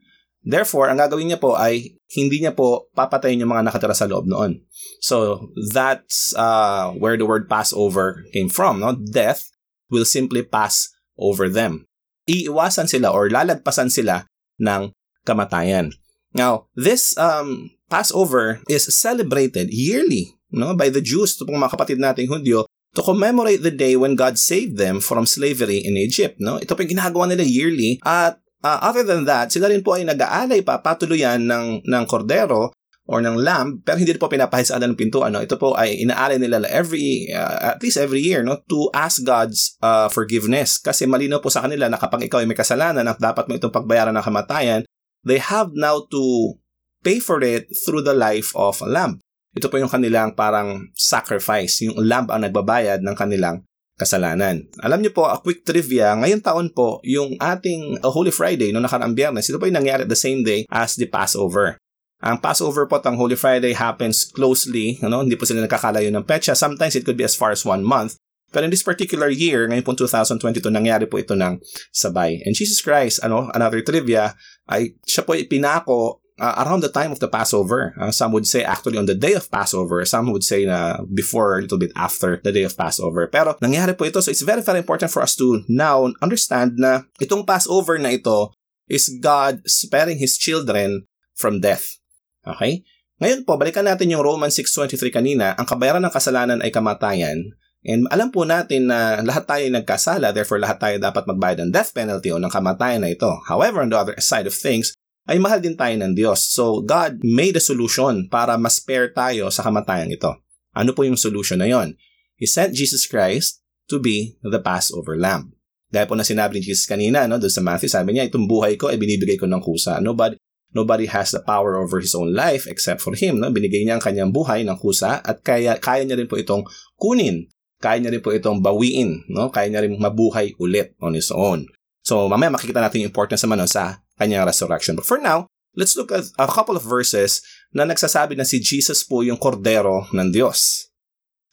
Therefore, 0.44 0.92
ang 0.92 1.00
gagawin 1.00 1.32
niya 1.32 1.40
po 1.40 1.56
ay 1.56 1.96
hindi 2.20 2.44
niya 2.44 2.52
po 2.52 2.92
papatayin 2.92 3.40
yung 3.40 3.56
mga 3.56 3.72
nakatira 3.72 3.96
sa 3.96 4.12
loob 4.12 4.28
noon. 4.28 4.60
So, 5.00 5.48
that's 5.72 6.36
uh, 6.36 6.92
where 7.00 7.16
the 7.16 7.24
word 7.24 7.48
Passover 7.48 8.28
came 8.36 8.52
from. 8.52 8.84
No? 8.84 8.92
Death 8.92 9.53
will 9.94 10.10
simply 10.10 10.42
pass 10.42 10.90
over 11.14 11.46
them. 11.46 11.86
Iiwasan 12.26 12.90
sila 12.90 13.14
or 13.14 13.30
lalagpasan 13.30 13.94
sila 13.94 14.26
ng 14.58 14.90
kamatayan. 15.22 15.94
Now, 16.34 16.66
this 16.74 17.14
um, 17.22 17.70
Passover 17.94 18.66
is 18.66 18.90
celebrated 18.90 19.70
yearly 19.70 20.34
no, 20.54 20.74
by 20.74 20.90
the 20.90 21.02
Jews, 21.02 21.38
ito 21.38 21.46
pong 21.46 21.62
mga 21.62 21.74
kapatid 21.78 22.00
nating 22.02 22.30
Hudyo, 22.30 22.66
to 22.94 23.02
commemorate 23.02 23.66
the 23.66 23.74
day 23.74 23.98
when 23.98 24.14
God 24.14 24.38
saved 24.38 24.78
them 24.78 25.02
from 25.02 25.26
slavery 25.26 25.82
in 25.82 25.98
Egypt. 25.98 26.38
No? 26.38 26.62
Ito 26.62 26.78
po 26.78 26.86
ginagawa 26.86 27.26
nila 27.26 27.42
yearly 27.42 27.98
at 28.06 28.38
uh, 28.62 28.80
other 28.86 29.02
than 29.02 29.26
that, 29.26 29.50
sila 29.50 29.70
rin 29.70 29.82
po 29.82 29.98
ay 29.98 30.06
nag-aalay 30.06 30.62
pa 30.62 30.80
patuluyan 30.80 31.42
ng, 31.46 31.82
ng 31.86 32.04
kordero 32.06 32.74
or 33.04 33.20
ng 33.20 33.36
lamb 33.36 33.84
pero 33.84 34.00
hindi 34.00 34.16
po 34.16 34.32
pinapahisaan 34.32 34.80
ng 34.80 34.96
pinto 34.96 35.28
ano 35.28 35.44
ito 35.44 35.60
po 35.60 35.76
ay 35.76 36.00
inaalay 36.08 36.40
nila 36.40 36.64
every 36.72 37.28
uh, 37.36 37.76
at 37.76 37.80
least 37.84 38.00
every 38.00 38.24
year 38.24 38.40
no 38.48 38.64
to 38.64 38.88
ask 38.96 39.20
God's 39.28 39.76
uh, 39.84 40.08
forgiveness 40.08 40.80
kasi 40.80 41.04
malinaw 41.04 41.44
po 41.44 41.52
sa 41.52 41.68
kanila 41.68 41.92
na 41.92 42.00
kapag 42.00 42.32
ikaw 42.32 42.40
ay 42.40 42.48
may 42.48 42.56
kasalanan 42.56 43.04
at 43.04 43.20
dapat 43.20 43.52
mo 43.52 43.60
itong 43.60 43.76
pagbayaran 43.76 44.16
ng 44.16 44.24
kamatayan 44.24 44.82
they 45.28 45.40
have 45.40 45.76
now 45.76 46.00
to 46.08 46.56
pay 47.04 47.20
for 47.20 47.44
it 47.44 47.68
through 47.84 48.04
the 48.04 48.16
life 48.16 48.56
of 48.56 48.80
a 48.80 48.88
lamb 48.88 49.20
ito 49.52 49.68
po 49.68 49.76
yung 49.76 49.92
kanilang 49.92 50.32
parang 50.32 50.88
sacrifice 50.96 51.84
yung 51.84 52.00
lamb 52.00 52.32
ang 52.32 52.48
nagbabayad 52.48 53.04
ng 53.04 53.16
kanilang 53.20 53.68
kasalanan. 53.94 54.66
Alam 54.82 55.06
niyo 55.06 55.14
po, 55.14 55.30
a 55.30 55.38
quick 55.38 55.62
trivia, 55.62 56.18
ngayon 56.18 56.42
taon 56.42 56.74
po, 56.74 56.98
yung 57.06 57.38
ating 57.38 58.02
uh, 58.02 58.10
Holy 58.10 58.34
Friday, 58.34 58.74
no 58.74 58.82
nakaraang 58.82 59.14
biyernes, 59.14 59.46
ito 59.46 59.62
po 59.62 59.70
yung 59.70 59.78
nangyari 59.78 60.10
the 60.10 60.18
same 60.18 60.42
day 60.42 60.66
as 60.74 60.98
the 60.98 61.06
Passover. 61.06 61.78
Ang 62.24 62.40
Passover 62.40 62.88
po 62.88 63.04
at 63.04 63.06
ang 63.06 63.20
Holy 63.20 63.36
Friday 63.36 63.76
happens 63.76 64.24
closely, 64.32 64.96
ano, 65.04 65.28
hindi 65.28 65.36
po 65.36 65.44
sila 65.44 65.68
nagkakalayo 65.68 66.08
ng 66.08 66.24
petsa. 66.24 66.56
Sometimes 66.56 66.96
it 66.96 67.04
could 67.04 67.20
be 67.20 67.28
as 67.28 67.36
far 67.36 67.52
as 67.52 67.68
one 67.68 67.84
month. 67.84 68.16
Pero 68.54 68.64
in 68.64 68.72
this 68.72 68.86
particular 68.86 69.28
year, 69.28 69.68
ngayon 69.68 69.84
po 69.84 69.92
2022, 69.92 70.72
nangyari 70.72 71.04
po 71.04 71.20
ito 71.20 71.36
ng 71.36 71.60
sabay. 71.92 72.40
And 72.48 72.56
Jesus 72.56 72.80
Christ, 72.80 73.20
ano, 73.26 73.52
another 73.52 73.84
trivia, 73.84 74.40
ay 74.72 74.96
siya 75.04 75.28
po 75.28 75.36
ipinako 75.36 76.24
uh, 76.40 76.56
around 76.64 76.80
the 76.80 76.94
time 76.94 77.12
of 77.12 77.20
the 77.20 77.28
Passover. 77.28 77.92
Uh, 78.00 78.14
some 78.14 78.32
would 78.32 78.48
say 78.48 78.64
actually 78.64 78.96
on 78.96 79.10
the 79.10 79.18
day 79.18 79.34
of 79.34 79.50
Passover. 79.52 80.06
Some 80.06 80.32
would 80.32 80.46
say 80.46 80.64
na 80.64 81.02
before, 81.12 81.60
a 81.60 81.62
little 81.66 81.82
bit 81.82 81.92
after 81.98 82.40
the 82.40 82.54
day 82.54 82.64
of 82.64 82.78
Passover. 82.78 83.28
Pero 83.28 83.58
nangyari 83.60 83.98
po 83.98 84.06
ito. 84.06 84.22
So 84.22 84.32
it's 84.32 84.46
very, 84.46 84.62
very 84.62 84.80
important 84.80 85.12
for 85.12 85.26
us 85.26 85.36
to 85.42 85.66
now 85.68 86.08
understand 86.22 86.80
na 86.80 87.04
itong 87.20 87.44
Passover 87.44 88.00
na 88.00 88.16
ito 88.16 88.54
is 88.88 89.12
God 89.20 89.66
sparing 89.66 90.22
His 90.22 90.38
children 90.38 91.10
from 91.34 91.60
death. 91.60 92.03
Okay? 92.44 92.84
Ngayon 93.24 93.48
po, 93.48 93.56
balikan 93.56 93.88
natin 93.88 94.12
yung 94.12 94.24
Romans 94.24 94.56
6.23 94.56 95.10
kanina. 95.10 95.56
Ang 95.56 95.64
kabayaran 95.64 96.04
ng 96.04 96.14
kasalanan 96.14 96.60
ay 96.60 96.70
kamatayan. 96.76 97.56
And 97.84 98.08
alam 98.12 98.32
po 98.32 98.48
natin 98.48 98.88
na 98.88 99.20
lahat 99.20 99.44
tayo 99.44 99.64
ay 99.68 99.74
nagkasala, 99.76 100.32
therefore 100.32 100.60
lahat 100.60 100.80
tayo 100.80 100.96
dapat 101.04 101.28
magbayad 101.28 101.68
ng 101.68 101.72
death 101.76 101.92
penalty 101.92 102.32
o 102.32 102.40
ng 102.40 102.52
kamatayan 102.52 103.04
na 103.04 103.12
ito. 103.12 103.28
However, 103.48 103.84
on 103.84 103.92
the 103.92 104.00
other 104.00 104.16
side 104.24 104.48
of 104.48 104.56
things, 104.56 104.96
ay 105.28 105.40
mahal 105.40 105.60
din 105.64 105.76
tayo 105.76 105.96
ng 105.96 106.16
Diyos. 106.16 106.44
So, 106.44 106.84
God 106.84 107.24
made 107.24 107.56
a 107.56 107.64
solution 107.64 108.28
para 108.28 108.60
ma-spare 108.60 109.12
tayo 109.16 109.48
sa 109.52 109.64
kamatayan 109.64 110.12
ito. 110.12 110.32
Ano 110.76 110.92
po 110.92 111.08
yung 111.08 111.20
solution 111.20 111.64
na 111.64 111.68
yon? 111.68 111.96
He 112.36 112.48
sent 112.48 112.76
Jesus 112.76 113.08
Christ 113.08 113.64
to 113.88 114.04
be 114.04 114.36
the 114.44 114.60
Passover 114.60 115.16
Lamb. 115.16 115.56
Dahil 115.94 116.10
po 116.10 116.18
na 116.18 116.26
sinabi 116.26 116.60
ni 116.60 116.66
Jesus 116.66 116.90
kanina, 116.90 117.30
no, 117.30 117.38
doon 117.38 117.54
sa 117.54 117.62
Matthew, 117.62 117.92
sabi 117.94 118.18
niya, 118.18 118.26
itong 118.28 118.50
buhay 118.50 118.76
ko 118.76 118.90
ay 118.90 118.98
binibigay 118.98 119.38
ko 119.38 119.46
ng 119.46 119.62
kusa. 119.62 120.02
Nobody, 120.02 120.36
Nobody 120.74 121.06
has 121.06 121.30
the 121.30 121.40
power 121.40 121.78
over 121.78 122.02
his 122.02 122.18
own 122.18 122.34
life 122.34 122.66
except 122.66 123.00
for 123.00 123.14
him. 123.14 123.38
No? 123.38 123.54
Binigay 123.54 123.86
niya 123.86 124.02
ang 124.02 124.04
kanyang 124.04 124.34
buhay 124.34 124.66
ng 124.66 124.78
kusa 124.82 125.22
at 125.22 125.46
kaya, 125.46 125.78
kaya 125.78 126.02
niya 126.02 126.18
rin 126.18 126.26
po 126.26 126.36
itong 126.36 126.66
kunin. 126.98 127.46
Kaya 127.78 128.02
niya 128.02 128.12
rin 128.18 128.24
po 128.26 128.34
itong 128.34 128.60
bawiin. 128.66 129.30
No? 129.30 129.54
Kaya 129.54 129.70
niya 129.70 129.86
rin 129.86 130.02
mabuhay 130.02 130.58
ulit 130.58 130.98
on 130.98 131.14
his 131.14 131.30
own. 131.30 131.70
So 132.02 132.26
mamaya 132.26 132.50
makikita 132.50 132.82
natin 132.82 133.06
yung 133.06 133.14
importance 133.14 133.46
naman 133.46 133.62
no, 133.62 133.70
sa 133.70 134.02
kanyang 134.18 134.50
resurrection. 134.50 134.98
But 134.98 135.06
for 135.06 135.22
now, 135.22 135.48
let's 135.78 135.94
look 135.94 136.10
at 136.10 136.26
a 136.42 136.50
couple 136.50 136.76
of 136.76 136.84
verses 136.84 137.46
na 137.70 137.86
nagsasabi 137.86 138.34
na 138.34 138.44
si 138.44 138.58
Jesus 138.58 139.06
po 139.06 139.22
yung 139.22 139.38
kordero 139.38 140.10
ng 140.10 140.34
Diyos. 140.34 140.90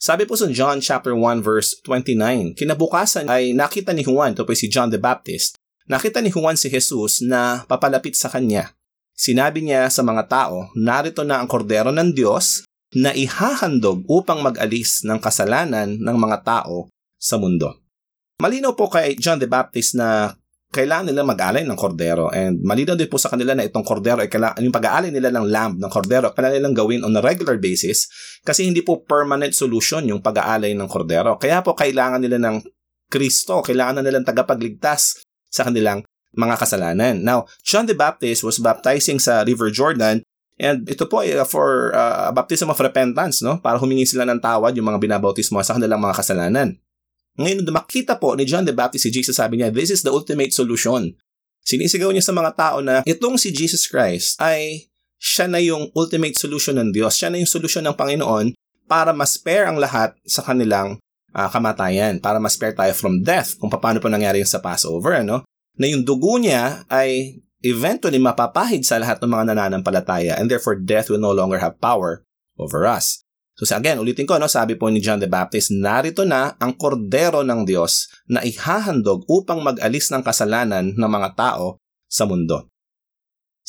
Sabi 0.01 0.25
po 0.25 0.33
sa 0.33 0.49
John 0.49 0.81
chapter 0.81 1.13
1 1.13 1.45
verse 1.45 1.77
29, 1.85 2.57
kinabukasan 2.57 3.29
ay 3.29 3.53
nakita 3.53 3.93
ni 3.93 4.01
Juan, 4.01 4.33
ito 4.33 4.49
po 4.49 4.57
si 4.57 4.73
John 4.73 4.89
the 4.89 4.97
Baptist, 4.97 5.61
nakita 5.93 6.25
ni 6.25 6.33
Juan 6.33 6.57
si 6.57 6.73
Jesus 6.73 7.21
na 7.21 7.69
papalapit 7.69 8.17
sa 8.17 8.33
kanya 8.33 8.73
Sinabi 9.21 9.61
niya 9.61 9.93
sa 9.93 10.01
mga 10.01 10.33
tao, 10.33 10.73
narito 10.73 11.29
na 11.29 11.45
ang 11.45 11.49
kordero 11.53 11.93
ng 11.93 12.17
Diyos 12.17 12.65
na 12.97 13.13
ihahandog 13.13 14.09
upang 14.09 14.41
mag-alis 14.41 15.05
ng 15.05 15.21
kasalanan 15.21 16.01
ng 16.01 16.17
mga 16.17 16.41
tao 16.41 16.89
sa 17.21 17.37
mundo. 17.37 17.85
Malinaw 18.41 18.73
po 18.73 18.89
kay 18.89 19.21
John 19.21 19.37
the 19.37 19.45
Baptist 19.45 19.93
na 19.93 20.33
kailangan 20.73 21.13
nila 21.13 21.29
mag-alay 21.29 21.69
ng 21.69 21.77
kordero 21.77 22.33
and 22.33 22.65
malinaw 22.65 22.97
din 22.97 23.13
po 23.13 23.21
sa 23.21 23.29
kanila 23.29 23.53
na 23.53 23.69
itong 23.69 23.85
kordero 23.85 24.25
ay 24.25 24.33
kailangan, 24.33 24.65
yung 24.65 24.73
pag-aalay 24.73 25.13
nila 25.13 25.29
ng 25.35 25.47
lamb 25.51 25.75
ng 25.77 25.91
kordero 25.93 26.33
kailangan 26.33 26.57
nilang 26.57 26.77
gawin 26.79 27.03
on 27.05 27.13
a 27.13 27.21
regular 27.21 27.61
basis 27.61 28.09
kasi 28.41 28.65
hindi 28.65 28.81
po 28.81 29.05
permanent 29.05 29.53
solution 29.53 30.01
yung 30.09 30.25
pag-aalay 30.25 30.73
ng 30.73 30.89
kordero. 30.89 31.37
Kaya 31.37 31.61
po 31.61 31.77
kailangan 31.77 32.25
nila 32.25 32.41
ng 32.41 32.65
Kristo, 33.13 33.61
kailangan 33.61 34.01
na 34.01 34.03
nilang 34.07 34.25
tagapagligtas 34.25 35.21
sa 35.51 35.69
kanilang 35.69 36.07
mga 36.35 36.57
kasalanan. 36.59 37.23
Now, 37.23 37.51
John 37.67 37.91
the 37.91 37.97
Baptist 37.97 38.47
was 38.47 38.63
baptizing 38.63 39.19
sa 39.19 39.43
River 39.43 39.71
Jordan 39.75 40.23
and 40.61 40.85
ito 40.87 41.09
po 41.09 41.25
ay 41.25 41.35
uh, 41.35 41.49
for 41.49 41.91
uh, 41.97 42.31
baptism 42.31 42.69
of 42.69 42.79
repentance, 42.79 43.41
no? 43.41 43.59
Para 43.59 43.81
humingi 43.81 44.05
sila 44.05 44.29
ng 44.29 44.39
tawad 44.39 44.77
yung 44.77 44.87
mga 44.93 45.01
binabautismo 45.01 45.59
sa 45.65 45.75
kanilang 45.75 45.99
mga 45.99 46.21
kasalanan. 46.21 46.77
Ngayon, 47.41 47.65
makita 47.73 48.21
po 48.21 48.37
ni 48.37 48.45
John 48.45 48.69
the 48.69 48.77
Baptist 48.77 49.09
si 49.09 49.11
Jesus, 49.11 49.41
sabi 49.41 49.57
niya, 49.57 49.73
this 49.73 49.89
is 49.89 50.05
the 50.05 50.13
ultimate 50.13 50.53
solution. 50.53 51.17
Sinisigaw 51.65 52.13
niya 52.13 52.25
sa 52.25 52.37
mga 52.37 52.53
tao 52.53 52.85
na 52.85 53.01
itong 53.09 53.41
si 53.41 53.49
Jesus 53.49 53.89
Christ 53.89 54.37
ay 54.37 54.91
siya 55.21 55.49
na 55.49 55.61
yung 55.61 55.89
ultimate 55.97 56.37
solution 56.37 56.77
ng 56.77 56.93
Diyos. 56.93 57.17
Siya 57.17 57.33
na 57.33 57.41
yung 57.41 57.49
solution 57.49 57.85
ng 57.85 57.97
Panginoon 57.97 58.57
para 58.89 59.17
ma-spare 59.17 59.69
ang 59.69 59.81
lahat 59.81 60.17
sa 60.29 60.45
kanilang 60.45 61.01
uh, 61.33 61.49
kamatayan, 61.49 62.19
para 62.19 62.43
ma-spare 62.43 62.75
tayo 62.75 62.93
from 62.93 63.23
death, 63.23 63.55
kung 63.61 63.71
paano 63.71 64.03
po 64.03 64.11
nangyari 64.11 64.43
yung 64.43 64.51
sa 64.51 64.59
Passover, 64.59 65.23
ano? 65.23 65.47
Na 65.77 65.87
yung 65.91 66.03
dugo 66.03 66.41
niya 66.41 66.83
ay 66.89 67.41
eventually 67.61 68.17
mapapahid 68.17 68.83
sa 68.83 68.97
lahat 68.97 69.21
ng 69.21 69.31
mga 69.31 69.45
nananampalataya 69.53 70.41
and 70.41 70.49
therefore 70.49 70.77
death 70.79 71.13
will 71.13 71.21
no 71.21 71.33
longer 71.33 71.61
have 71.61 71.77
power 71.79 72.25
over 72.57 72.89
us. 72.89 73.25
So 73.61 73.69
again, 73.77 74.01
ulitin 74.01 74.25
ko, 74.25 74.41
no, 74.41 74.49
sabi 74.49 74.73
po 74.73 74.89
ni 74.89 75.05
John 75.05 75.21
the 75.21 75.29
Baptist, 75.29 75.69
narito 75.69 76.25
na 76.25 76.57
ang 76.57 76.73
kordero 76.81 77.45
ng 77.45 77.69
Diyos 77.69 78.09
na 78.25 78.41
ihahandog 78.41 79.29
upang 79.29 79.61
mag-alis 79.61 80.09
ng 80.09 80.25
kasalanan 80.25 80.97
ng 80.97 81.11
mga 81.13 81.37
tao 81.37 81.77
sa 82.09 82.25
mundo. 82.25 82.73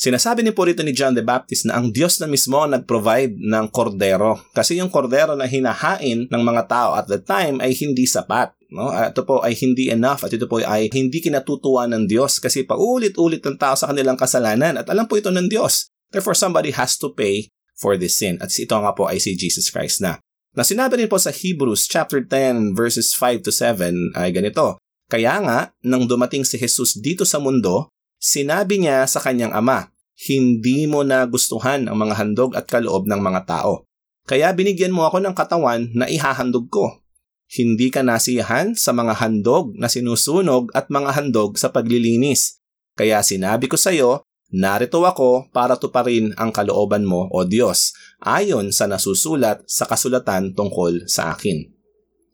Sinasabi 0.02 0.42
ni 0.42 0.50
po 0.50 0.66
rito 0.66 0.82
ni 0.82 0.90
John 0.90 1.14
the 1.14 1.22
Baptist 1.22 1.62
na 1.62 1.78
ang 1.78 1.94
Diyos 1.94 2.18
na 2.18 2.26
mismo 2.26 2.58
nag-provide 2.58 3.38
ng 3.38 3.70
kordero 3.70 4.34
kasi 4.50 4.82
yung 4.82 4.90
kordero 4.90 5.38
na 5.38 5.46
hinahain 5.46 6.26
ng 6.26 6.42
mga 6.42 6.62
tao 6.66 6.98
at 6.98 7.06
the 7.06 7.22
time 7.22 7.62
ay 7.62 7.70
hindi 7.70 8.02
sapat. 8.02 8.50
No? 8.74 8.90
Ito 8.90 9.22
po 9.22 9.46
ay 9.46 9.54
hindi 9.54 9.94
enough 9.94 10.26
at 10.26 10.34
ito 10.34 10.50
po 10.50 10.58
ay 10.58 10.90
hindi 10.90 11.22
kinatutuwa 11.22 11.86
ng 11.86 12.10
Diyos 12.10 12.42
kasi 12.42 12.66
paulit-ulit 12.66 13.46
ng 13.46 13.54
tao 13.54 13.78
sa 13.78 13.94
kanilang 13.94 14.18
kasalanan 14.18 14.82
at 14.82 14.90
alam 14.90 15.06
po 15.06 15.22
ito 15.22 15.30
ng 15.30 15.46
Diyos. 15.46 15.86
Therefore, 16.10 16.34
somebody 16.34 16.74
has 16.74 16.98
to 16.98 17.14
pay 17.14 17.46
for 17.78 17.94
this 17.94 18.18
sin. 18.18 18.42
At 18.42 18.50
ito 18.58 18.74
nga 18.74 18.90
po 18.98 19.06
ay 19.06 19.22
si 19.22 19.38
Jesus 19.38 19.70
Christ 19.70 20.02
na. 20.02 20.18
Na 20.58 20.66
sinabi 20.66 20.98
rin 20.98 21.06
po 21.06 21.22
sa 21.22 21.30
Hebrews 21.30 21.86
chapter 21.86 22.26
10 22.26 22.74
verses 22.74 23.14
5 23.14 23.46
to 23.46 23.54
7 23.54 24.18
ay 24.18 24.34
ganito, 24.34 24.82
Kaya 25.06 25.38
nga, 25.46 25.70
nang 25.86 26.10
dumating 26.10 26.42
si 26.42 26.58
Jesus 26.58 26.98
dito 26.98 27.22
sa 27.22 27.38
mundo, 27.38 27.86
sinabi 28.18 28.82
niya 28.82 29.06
sa 29.06 29.22
kanyang 29.22 29.54
ama, 29.54 29.91
hindi 30.22 30.86
mo 30.86 31.02
na 31.02 31.26
gustuhan 31.26 31.90
ang 31.90 31.98
mga 31.98 32.14
handog 32.14 32.54
at 32.54 32.70
kaloob 32.70 33.10
ng 33.10 33.18
mga 33.18 33.42
tao. 33.42 33.82
Kaya 34.22 34.54
binigyan 34.54 34.94
mo 34.94 35.02
ako 35.02 35.18
ng 35.18 35.34
katawan 35.34 35.90
na 35.98 36.06
ihahandog 36.06 36.70
ko. 36.70 37.02
Hindi 37.50 37.90
ka 37.90 38.06
nasiyahan 38.06 38.78
sa 38.78 38.94
mga 38.94 39.18
handog 39.18 39.74
na 39.74 39.90
sinusunog 39.90 40.70
at 40.78 40.86
mga 40.94 41.10
handog 41.18 41.58
sa 41.58 41.74
paglilinis. 41.74 42.62
Kaya 42.94 43.18
sinabi 43.26 43.66
ko 43.66 43.74
sa 43.74 43.90
iyo, 43.90 44.22
narito 44.54 45.02
ako 45.02 45.50
para 45.50 45.74
tuparin 45.74 46.30
ang 46.38 46.54
kalooban 46.54 47.02
mo, 47.02 47.26
O 47.34 47.42
Diyos, 47.42 47.90
ayon 48.22 48.70
sa 48.70 48.86
nasusulat 48.86 49.66
sa 49.66 49.90
kasulatan 49.90 50.54
tungkol 50.54 51.10
sa 51.10 51.34
akin. 51.34 51.66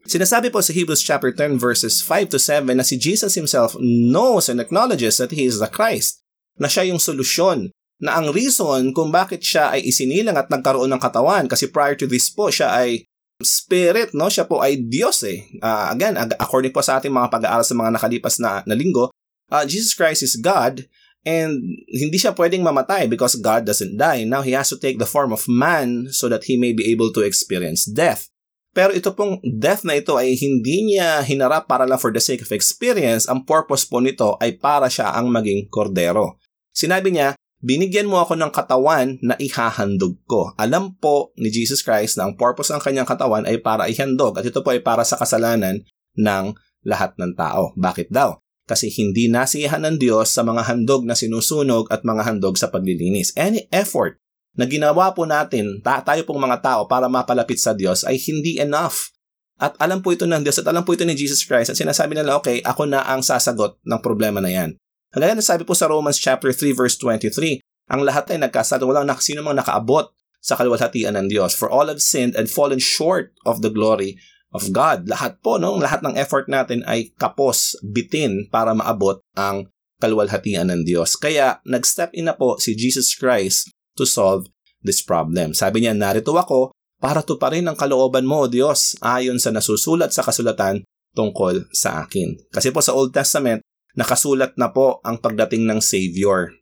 Sinasabi 0.04 0.52
po 0.52 0.60
sa 0.60 0.76
Hebrews 0.76 1.00
chapter 1.00 1.32
10 1.32 1.56
verses 1.56 2.04
5 2.04 2.36
to 2.36 2.38
7 2.40 2.68
na 2.76 2.84
si 2.84 3.00
Jesus 3.00 3.32
himself 3.32 3.76
knows 3.80 4.52
and 4.52 4.60
acknowledges 4.60 5.16
that 5.16 5.32
he 5.32 5.48
is 5.48 5.56
the 5.56 5.68
Christ, 5.68 6.20
na 6.60 6.68
siya 6.68 6.90
yung 6.90 7.00
solusyon 7.00 7.72
na 7.98 8.18
ang 8.18 8.30
reason 8.30 8.94
kung 8.94 9.10
bakit 9.10 9.42
siya 9.42 9.74
ay 9.74 9.82
isinilang 9.82 10.38
at 10.38 10.46
nagkaroon 10.46 10.90
ng 10.90 11.02
katawan 11.02 11.50
kasi 11.50 11.66
prior 11.66 11.98
to 11.98 12.06
this 12.06 12.30
po 12.30 12.46
siya 12.48 12.70
ay 12.70 13.02
spirit 13.42 14.14
no 14.14 14.30
siya 14.30 14.46
po 14.46 14.62
ay 14.62 14.86
Diyos 14.86 15.22
eh 15.26 15.46
uh, 15.62 15.90
again 15.94 16.14
according 16.38 16.70
po 16.70 16.82
sa 16.82 16.98
ating 16.98 17.10
mga 17.10 17.30
pag-aaral 17.30 17.66
sa 17.66 17.74
mga 17.74 17.94
nakalipas 17.94 18.38
na, 18.38 18.62
na 18.66 18.74
linggo 18.74 19.10
uh, 19.50 19.64
Jesus 19.66 19.94
Christ 19.94 20.22
is 20.22 20.38
God 20.38 20.86
and 21.26 21.58
hindi 21.90 22.18
siya 22.18 22.34
pwedeng 22.34 22.62
mamatay 22.62 23.10
because 23.10 23.38
God 23.38 23.66
doesn't 23.66 23.98
die 23.98 24.22
now 24.26 24.42
he 24.46 24.54
has 24.54 24.70
to 24.70 24.78
take 24.78 25.02
the 25.02 25.06
form 25.06 25.34
of 25.34 25.46
man 25.50 26.10
so 26.14 26.30
that 26.30 26.46
he 26.46 26.54
may 26.54 26.70
be 26.70 26.86
able 26.90 27.10
to 27.14 27.26
experience 27.26 27.86
death 27.86 28.30
pero 28.78 28.94
ito 28.94 29.10
pong 29.10 29.42
death 29.42 29.82
na 29.82 29.98
ito 29.98 30.14
ay 30.14 30.38
hindi 30.38 30.94
niya 30.94 31.26
hinarap 31.26 31.66
para 31.66 31.82
lang 31.82 31.98
for 31.98 32.14
the 32.14 32.22
sake 32.22 32.46
of 32.46 32.54
experience. 32.54 33.26
Ang 33.26 33.42
purpose 33.42 33.82
po 33.82 33.98
nito 33.98 34.38
ay 34.38 34.54
para 34.54 34.86
siya 34.86 35.18
ang 35.18 35.34
maging 35.34 35.66
kordero. 35.66 36.38
Sinabi 36.70 37.10
niya, 37.10 37.34
binigyan 37.58 38.06
mo 38.06 38.22
ako 38.22 38.38
ng 38.38 38.52
katawan 38.54 39.18
na 39.22 39.34
ihahandog 39.38 40.18
ko. 40.30 40.54
Alam 40.54 40.94
po 40.94 41.34
ni 41.34 41.50
Jesus 41.50 41.82
Christ 41.82 42.18
na 42.18 42.30
ang 42.30 42.38
purpose 42.38 42.70
ng 42.70 42.82
kanyang 42.82 43.08
katawan 43.08 43.46
ay 43.46 43.58
para 43.58 43.90
ihandog 43.90 44.38
at 44.38 44.46
ito 44.46 44.62
po 44.62 44.70
ay 44.70 44.82
para 44.82 45.02
sa 45.02 45.18
kasalanan 45.18 45.82
ng 46.14 46.44
lahat 46.86 47.14
ng 47.18 47.34
tao. 47.34 47.74
Bakit 47.74 48.14
daw? 48.14 48.38
Kasi 48.68 48.92
hindi 48.92 49.32
nasiyahan 49.32 49.80
ng 49.80 49.96
Diyos 49.96 50.28
sa 50.28 50.44
mga 50.44 50.68
handog 50.68 51.08
na 51.08 51.16
sinusunog 51.16 51.88
at 51.88 52.04
mga 52.04 52.22
handog 52.28 52.60
sa 52.60 52.68
paglilinis. 52.68 53.32
Any 53.34 53.64
effort 53.72 54.20
na 54.58 54.68
ginawa 54.68 55.14
po 55.16 55.24
natin, 55.24 55.80
ta- 55.80 56.04
tayo 56.04 56.22
pong 56.28 56.44
mga 56.44 56.60
tao 56.60 56.80
para 56.84 57.08
mapalapit 57.08 57.56
sa 57.56 57.72
Diyos 57.72 58.04
ay 58.04 58.20
hindi 58.20 58.60
enough. 58.60 59.14
At 59.58 59.74
alam 59.82 60.04
po 60.04 60.14
ito 60.14 60.28
ng 60.28 60.44
Diyos 60.44 60.62
at 60.62 60.68
alam 60.70 60.86
po 60.86 60.94
ito 60.94 61.02
ni 61.02 61.18
Jesus 61.18 61.42
Christ 61.42 61.74
at 61.74 61.78
sinasabi 61.80 62.14
nila, 62.14 62.38
okay, 62.38 62.62
ako 62.62 62.86
na 62.86 63.02
ang 63.02 63.24
sasagot 63.24 63.80
ng 63.82 63.98
problema 63.98 64.38
na 64.38 64.52
yan. 64.52 64.70
Kagaya 65.08 65.32
na 65.32 65.44
sabi 65.44 65.64
po 65.64 65.72
sa 65.72 65.88
Romans 65.88 66.20
chapter 66.20 66.52
3 66.52 66.76
verse 66.76 66.96
23, 67.00 67.64
ang 67.88 68.04
lahat 68.04 68.28
ay 68.36 68.38
nagkasala, 68.44 68.84
walang 68.84 69.08
sino 69.18 69.40
mang 69.40 69.56
nakaabot 69.56 70.12
sa 70.44 70.54
kaluwalhatian 70.54 71.16
ng 71.16 71.26
Diyos. 71.32 71.56
For 71.56 71.72
all 71.72 71.88
have 71.88 72.04
sinned 72.04 72.36
and 72.36 72.46
fallen 72.46 72.78
short 72.78 73.32
of 73.48 73.64
the 73.64 73.72
glory 73.72 74.20
of 74.52 74.68
God. 74.72 75.08
Lahat 75.08 75.40
po, 75.40 75.56
no? 75.56 75.76
lahat 75.80 76.04
ng 76.04 76.16
effort 76.16 76.48
natin 76.48 76.84
ay 76.84 77.12
kapos, 77.16 77.80
bitin 77.80 78.48
para 78.52 78.76
maabot 78.76 79.20
ang 79.36 79.68
kaluwalhatian 79.98 80.68
ng 80.68 80.84
Diyos. 80.84 81.16
Kaya 81.16 81.60
nag-step 81.64 82.14
in 82.14 82.30
na 82.30 82.36
po 82.36 82.60
si 82.60 82.76
Jesus 82.76 83.16
Christ 83.16 83.72
to 83.98 84.06
solve 84.06 84.46
this 84.84 85.02
problem. 85.02 85.52
Sabi 85.52 85.84
niya, 85.84 85.96
narito 85.96 86.36
ako 86.36 86.70
para 87.02 87.22
tuparin 87.22 87.66
ang 87.66 87.74
kalooban 87.74 88.26
mo, 88.26 88.46
Diyos, 88.46 88.94
ayon 89.02 89.42
sa 89.42 89.50
nasusulat 89.50 90.14
sa 90.14 90.22
kasulatan 90.22 90.86
tungkol 91.14 91.66
sa 91.74 92.06
akin. 92.06 92.38
Kasi 92.52 92.70
po 92.70 92.78
sa 92.78 92.94
Old 92.94 93.10
Testament, 93.10 93.64
nakasulat 93.98 94.54
na 94.54 94.70
po 94.70 95.02
ang 95.02 95.18
pagdating 95.18 95.66
ng 95.66 95.82
Savior. 95.82 96.54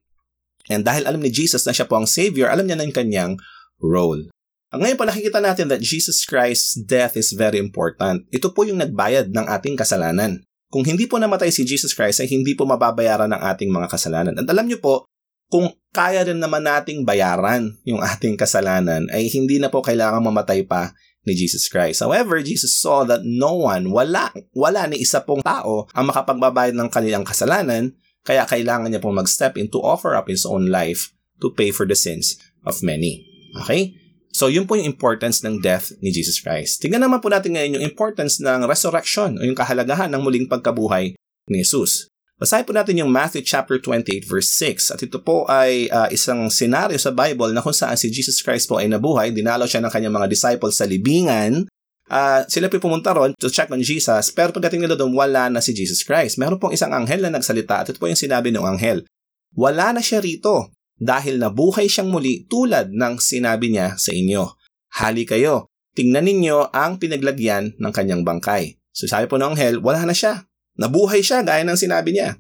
And 0.73 0.81
dahil 0.83 1.05
alam 1.05 1.21
ni 1.21 1.29
Jesus 1.29 1.69
na 1.69 1.77
siya 1.77 1.85
po 1.85 2.01
ang 2.01 2.09
Savior, 2.09 2.49
alam 2.49 2.65
niya 2.65 2.81
na 2.81 2.89
yung 2.89 2.97
kanyang 2.97 3.33
role. 3.77 4.33
Ngayon 4.73 4.99
po 4.99 5.05
nakikita 5.07 5.39
natin 5.39 5.71
that 5.71 5.85
Jesus 5.85 6.25
Christ's 6.27 6.75
death 6.75 7.15
is 7.15 7.37
very 7.37 7.61
important. 7.61 8.27
Ito 8.33 8.51
po 8.51 8.65
yung 8.67 8.81
nagbayad 8.81 9.31
ng 9.31 9.47
ating 9.47 9.77
kasalanan. 9.79 10.43
Kung 10.67 10.83
hindi 10.83 11.07
po 11.07 11.17
namatay 11.21 11.55
si 11.55 11.63
Jesus 11.63 11.95
Christ 11.95 12.19
ay 12.25 12.29
hindi 12.29 12.59
po 12.59 12.67
mababayaran 12.67 13.31
ng 13.31 13.43
ating 13.55 13.71
mga 13.71 13.89
kasalanan. 13.89 14.35
At 14.35 14.49
alam 14.51 14.67
niyo 14.67 14.83
po, 14.83 15.07
kung 15.47 15.71
kaya 15.95 16.27
rin 16.27 16.43
naman 16.43 16.67
nating 16.67 17.07
bayaran 17.07 17.79
yung 17.87 18.03
ating 18.03 18.35
kasalanan 18.35 19.07
ay 19.15 19.31
hindi 19.31 19.63
na 19.63 19.71
po 19.71 19.79
kailangan 19.81 20.19
mamatay 20.19 20.67
pa 20.67 20.91
ni 21.27 21.35
Jesus 21.35 21.67
Christ. 21.67 22.01
However, 22.01 22.39
Jesus 22.41 22.73
saw 22.79 23.03
that 23.11 23.27
no 23.27 23.67
one, 23.67 23.91
wala, 23.91 24.31
wala 24.55 24.87
ni 24.87 25.03
isa 25.03 25.21
pong 25.21 25.43
tao 25.43 25.91
ang 25.93 26.09
makapagbabayad 26.09 26.73
ng 26.79 26.89
kanilang 26.89 27.27
kasalanan, 27.27 27.93
kaya 28.23 28.47
kailangan 28.47 28.89
niya 28.89 29.03
pong 29.03 29.19
mag-step 29.19 29.59
in 29.59 29.67
to 29.69 29.83
offer 29.83 30.15
up 30.15 30.31
his 30.31 30.47
own 30.47 30.71
life 30.71 31.11
to 31.43 31.51
pay 31.53 31.75
for 31.75 31.85
the 31.85 31.99
sins 31.99 32.39
of 32.63 32.79
many. 32.87 33.27
Okay? 33.67 33.99
So, 34.37 34.53
yun 34.53 34.69
po 34.69 34.77
yung 34.77 34.89
importance 34.89 35.41
ng 35.43 35.65
death 35.65 35.97
ni 36.05 36.13
Jesus 36.13 36.39
Christ. 36.45 36.85
Tingnan 36.85 37.03
naman 37.03 37.25
po 37.25 37.33
natin 37.33 37.57
ngayon 37.57 37.81
yung 37.81 37.87
importance 37.89 38.37
ng 38.39 38.69
resurrection 38.69 39.41
o 39.41 39.43
yung 39.43 39.57
kahalagahan 39.57 40.13
ng 40.13 40.21
muling 40.21 40.47
pagkabuhay 40.47 41.17
ni 41.49 41.59
Jesus. 41.65 42.13
Basahin 42.37 42.69
po 42.69 42.77
natin 42.77 43.01
yung 43.01 43.09
Matthew 43.09 43.49
chapter 43.49 43.81
28 43.81 44.29
verse 44.29 44.53
6 44.61 44.93
at 44.93 45.01
ito 45.01 45.17
po 45.25 45.49
ay 45.49 45.89
uh, 45.89 46.05
isang 46.13 46.53
senaryo 46.53 47.01
sa 47.01 47.09
Bible 47.09 47.57
na 47.57 47.65
kung 47.65 47.73
saan 47.73 47.97
si 47.97 48.13
Jesus 48.13 48.45
Christ 48.45 48.69
po 48.69 48.77
ay 48.77 48.93
nabuhay, 48.93 49.33
dinalaw 49.33 49.65
siya 49.65 49.81
ng 49.81 49.89
kanyang 49.89 50.13
mga 50.13 50.29
disciples 50.29 50.77
sa 50.77 50.85
libingan. 50.85 51.65
Uh, 52.13 52.45
sila 52.45 52.69
po 52.69 52.77
pumunta 52.77 53.17
ron 53.17 53.33
to 53.41 53.49
check 53.49 53.73
on 53.73 53.81
Jesus 53.81 54.29
pero 54.37 54.53
pagdating 54.53 54.85
nila 54.85 55.01
doon 55.01 55.17
wala 55.17 55.49
na 55.49 55.65
si 55.65 55.73
Jesus 55.73 56.05
Christ. 56.05 56.37
Meron 56.37 56.61
pong 56.61 56.77
isang 56.77 56.93
anghel 56.93 57.25
na 57.25 57.33
nagsalita 57.33 57.81
at 57.81 57.89
ito 57.89 57.97
po 57.97 58.05
yung 58.05 58.21
sinabi 58.21 58.53
ng 58.53 58.69
anghel. 58.69 59.09
Wala 59.57 59.97
na 59.97 60.05
siya 60.05 60.21
rito 60.21 60.77
dahil 61.01 61.41
nabuhay 61.41 61.89
siyang 61.89 62.13
muli 62.13 62.45
tulad 62.53 62.93
ng 62.93 63.17
sinabi 63.17 63.73
niya 63.73 63.97
sa 63.97 64.13
inyo. 64.13 64.61
Hali 65.01 65.25
kayo, 65.25 65.73
tingnan 65.97 66.29
ninyo 66.29 66.69
ang 66.69 67.01
pinaglagyan 67.01 67.81
ng 67.81 67.93
kanyang 67.97 68.29
bangkay. 68.29 68.77
So 68.93 69.09
sabi 69.09 69.25
po 69.25 69.41
ng 69.41 69.57
anghel, 69.57 69.81
wala 69.81 70.05
na 70.05 70.13
siya. 70.13 70.45
Nabuhay 70.77 71.25
siya 71.25 71.45
gaya 71.45 71.65
ng 71.65 71.77
sinabi 71.77 72.17
niya. 72.17 72.37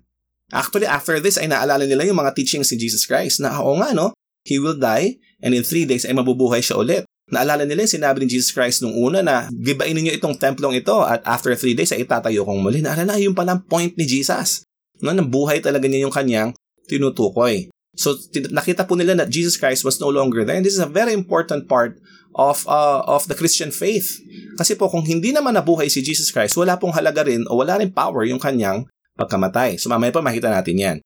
Actually, 0.54 0.86
after 0.86 1.18
this 1.18 1.40
ay 1.40 1.50
naalala 1.50 1.88
nila 1.88 2.06
yung 2.06 2.22
mga 2.22 2.36
teachings 2.38 2.70
si 2.70 2.78
Jesus 2.78 3.02
Christ 3.02 3.42
na 3.42 3.58
oo 3.58 3.74
nga 3.82 3.90
no, 3.90 4.14
He 4.46 4.62
will 4.62 4.78
die 4.78 5.18
and 5.42 5.52
in 5.56 5.66
three 5.66 5.82
days 5.82 6.06
ay 6.06 6.14
mabubuhay 6.14 6.62
siya 6.62 6.78
ulit. 6.78 7.02
Naalala 7.26 7.66
nila 7.66 7.82
yung 7.82 7.94
sinabi 7.98 8.22
ni 8.22 8.30
Jesus 8.30 8.54
Christ 8.54 8.86
nung 8.86 8.94
una 8.94 9.18
na 9.18 9.50
gibain 9.50 9.98
niyo 9.98 10.14
itong 10.14 10.38
templong 10.38 10.78
ito 10.78 10.94
at 11.02 11.26
after 11.26 11.50
three 11.58 11.74
days 11.74 11.90
ay 11.90 12.06
itatayo 12.06 12.46
kong 12.46 12.62
muli. 12.62 12.78
Naalala 12.78 13.18
yung 13.18 13.34
palang 13.34 13.66
point 13.66 13.90
ni 13.98 14.06
Jesus. 14.06 14.62
No, 15.02 15.10
nabuhay 15.10 15.58
talaga 15.58 15.90
niya 15.90 16.06
yung 16.06 16.14
kanyang 16.14 16.54
tinutukoy. 16.86 17.66
So 17.98 18.14
nakita 18.54 18.86
po 18.86 18.94
nila 18.94 19.18
na 19.18 19.26
Jesus 19.26 19.58
Christ 19.58 19.82
was 19.82 19.98
no 19.98 20.12
longer 20.12 20.46
there. 20.46 20.54
And 20.54 20.62
this 20.62 20.78
is 20.78 20.84
a 20.84 20.86
very 20.86 21.10
important 21.10 21.66
part 21.66 21.98
of 22.36 22.68
uh, 22.68 23.00
of 23.08 23.24
the 23.26 23.34
Christian 23.34 23.72
faith. 23.72 24.20
Kasi 24.60 24.76
po 24.76 24.92
kung 24.92 25.02
hindi 25.02 25.32
naman 25.32 25.56
nabuhay 25.56 25.88
si 25.88 26.04
Jesus 26.04 26.28
Christ, 26.28 26.54
wala 26.60 26.76
pong 26.76 26.92
halaga 26.92 27.24
rin 27.24 27.48
o 27.48 27.56
wala 27.56 27.80
rin 27.80 27.88
power 27.88 28.28
yung 28.28 28.38
kanyang 28.38 28.84
pagkamatay. 29.16 29.80
So 29.80 29.88
mamaya 29.88 30.12
pa 30.12 30.20
makita 30.20 30.52
natin 30.52 30.76
yan. 30.76 30.96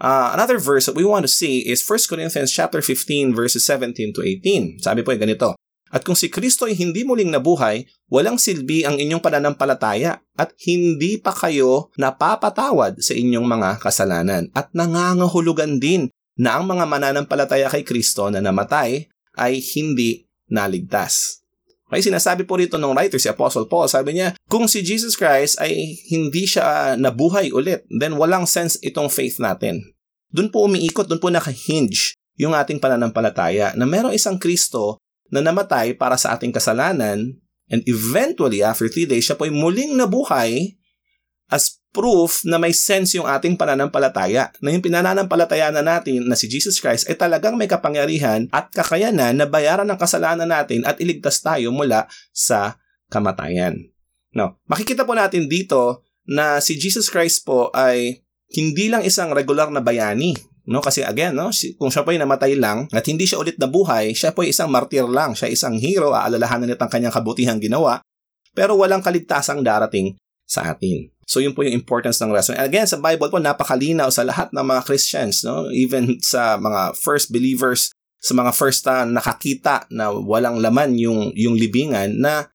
Uh, 0.00 0.32
another 0.34 0.56
verse 0.56 0.88
that 0.88 0.96
we 0.96 1.06
want 1.06 1.22
to 1.22 1.30
see 1.30 1.62
is 1.62 1.84
1 1.84 2.10
Corinthians 2.10 2.50
chapter 2.50 2.82
15 2.82 3.36
verses 3.36 3.62
17 3.62 4.16
to 4.16 4.20
18. 4.24 4.82
Sabi 4.82 5.06
po 5.06 5.14
ay 5.14 5.20
ganito, 5.20 5.54
At 5.90 6.06
kung 6.06 6.16
si 6.16 6.30
Kristo 6.30 6.70
ay 6.70 6.78
hindi 6.78 7.02
muling 7.02 7.34
nabuhay, 7.34 7.84
walang 8.08 8.38
silbi 8.38 8.86
ang 8.86 8.96
inyong 8.96 9.20
pananampalataya 9.20 10.22
at 10.38 10.54
hindi 10.64 11.18
pa 11.18 11.34
kayo 11.34 11.90
napapatawad 11.98 13.02
sa 13.02 13.12
inyong 13.12 13.44
mga 13.44 13.70
kasalanan 13.82 14.48
at 14.54 14.70
nangangahulugan 14.70 15.82
din 15.82 16.08
na 16.38 16.56
ang 16.56 16.64
mga 16.64 16.86
mananampalataya 16.86 17.68
kay 17.68 17.84
Kristo 17.84 18.30
na 18.32 18.40
namatay 18.40 19.10
ay 19.36 19.58
hindi 19.76 20.29
naligtas. 20.50 21.40
Okay, 21.90 22.06
sinasabi 22.06 22.46
po 22.46 22.54
rito 22.54 22.78
ng 22.78 22.94
writer, 22.94 23.18
si 23.18 23.26
Apostle 23.26 23.66
Paul, 23.66 23.90
sabi 23.90 24.14
niya, 24.14 24.38
kung 24.46 24.70
si 24.70 24.78
Jesus 24.78 25.18
Christ 25.18 25.58
ay 25.58 25.74
hindi 26.06 26.46
siya 26.46 26.94
nabuhay 26.94 27.50
ulit, 27.50 27.82
then 27.90 28.14
walang 28.14 28.46
sense 28.46 28.78
itong 28.78 29.10
faith 29.10 29.42
natin. 29.42 29.82
Doon 30.30 30.54
po 30.54 30.70
umiikot, 30.70 31.10
doon 31.10 31.18
po 31.18 31.34
naka-hinge 31.34 32.14
yung 32.38 32.54
ating 32.54 32.78
pananampalataya 32.78 33.74
na 33.74 33.90
merong 33.90 34.14
isang 34.14 34.38
Kristo 34.38 35.02
na 35.34 35.42
namatay 35.42 35.98
para 35.98 36.14
sa 36.14 36.38
ating 36.38 36.54
kasalanan 36.54 37.34
and 37.66 37.80
eventually 37.90 38.62
after 38.62 38.86
three 38.86 39.06
days, 39.06 39.26
siya 39.26 39.34
po 39.34 39.46
ay 39.46 39.54
muling 39.54 39.98
nabuhay 39.98 40.78
as 41.50 41.82
proof 41.90 42.46
na 42.46 42.56
may 42.56 42.70
sense 42.70 43.18
yung 43.18 43.26
ating 43.26 43.58
pananampalataya, 43.58 44.54
na 44.62 44.70
yung 44.70 44.82
pinananampalataya 44.82 45.74
na 45.74 45.82
natin 45.82 46.22
na 46.30 46.38
si 46.38 46.46
Jesus 46.46 46.78
Christ 46.78 47.10
ay 47.10 47.18
talagang 47.18 47.58
may 47.58 47.66
kapangyarihan 47.66 48.46
at 48.54 48.70
kakayanan 48.70 49.34
na 49.34 49.46
bayaran 49.50 49.86
ng 49.90 49.98
kasalanan 49.98 50.46
natin 50.46 50.86
at 50.86 51.02
iligtas 51.02 51.42
tayo 51.42 51.74
mula 51.74 52.06
sa 52.30 52.78
kamatayan. 53.10 53.90
No, 54.30 54.62
makikita 54.70 55.02
po 55.02 55.18
natin 55.18 55.50
dito 55.50 56.06
na 56.30 56.62
si 56.62 56.78
Jesus 56.78 57.10
Christ 57.10 57.42
po 57.42 57.74
ay 57.74 58.22
hindi 58.54 58.86
lang 58.86 59.02
isang 59.02 59.34
regular 59.34 59.74
na 59.74 59.82
bayani, 59.82 60.38
no? 60.70 60.78
Kasi 60.78 61.02
again, 61.02 61.34
no, 61.34 61.50
kung 61.74 61.90
siya 61.90 62.06
po 62.06 62.14
ay 62.14 62.22
namatay 62.22 62.54
lang 62.54 62.86
at 62.94 63.02
hindi 63.10 63.26
siya 63.26 63.42
ulit 63.42 63.58
nabuhay, 63.58 64.14
siya 64.14 64.30
po 64.30 64.46
ay 64.46 64.54
isang 64.54 64.70
martir 64.70 65.10
lang, 65.10 65.34
siya 65.34 65.50
isang 65.50 65.74
hero, 65.74 66.14
aalalahanan 66.14 66.70
nito 66.70 66.82
ang 66.86 66.92
kanyang 66.94 67.14
kabutihang 67.14 67.58
ginawa, 67.58 67.98
pero 68.54 68.78
walang 68.78 69.02
kaligtasang 69.02 69.66
darating 69.66 70.14
sa 70.46 70.70
atin. 70.70 71.10
So 71.30 71.38
yun 71.38 71.54
po 71.54 71.62
yung 71.62 71.78
importance 71.78 72.18
ng 72.18 72.34
resurrection. 72.34 72.58
And 72.58 72.66
again, 72.66 72.90
sa 72.90 72.98
Bible 72.98 73.30
po, 73.30 73.38
napakalinaw 73.38 74.10
sa 74.10 74.26
lahat 74.26 74.50
ng 74.50 74.66
mga 74.66 74.82
Christians, 74.82 75.46
no? 75.46 75.70
even 75.70 76.18
sa 76.18 76.58
mga 76.58 76.98
first 76.98 77.30
believers, 77.30 77.94
sa 78.18 78.34
mga 78.34 78.50
first 78.50 78.82
uh, 78.90 79.06
nakakita 79.06 79.86
na 79.94 80.10
walang 80.10 80.58
laman 80.58 80.98
yung, 80.98 81.30
yung 81.38 81.54
libingan 81.54 82.18
na 82.18 82.50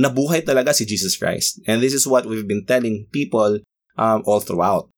nabuhay 0.00 0.40
talaga 0.40 0.72
si 0.72 0.88
Jesus 0.88 1.20
Christ. 1.20 1.60
And 1.68 1.84
this 1.84 1.92
is 1.92 2.08
what 2.08 2.24
we've 2.24 2.48
been 2.48 2.64
telling 2.64 3.04
people 3.12 3.60
um, 4.00 4.24
all 4.24 4.40
throughout. 4.40 4.88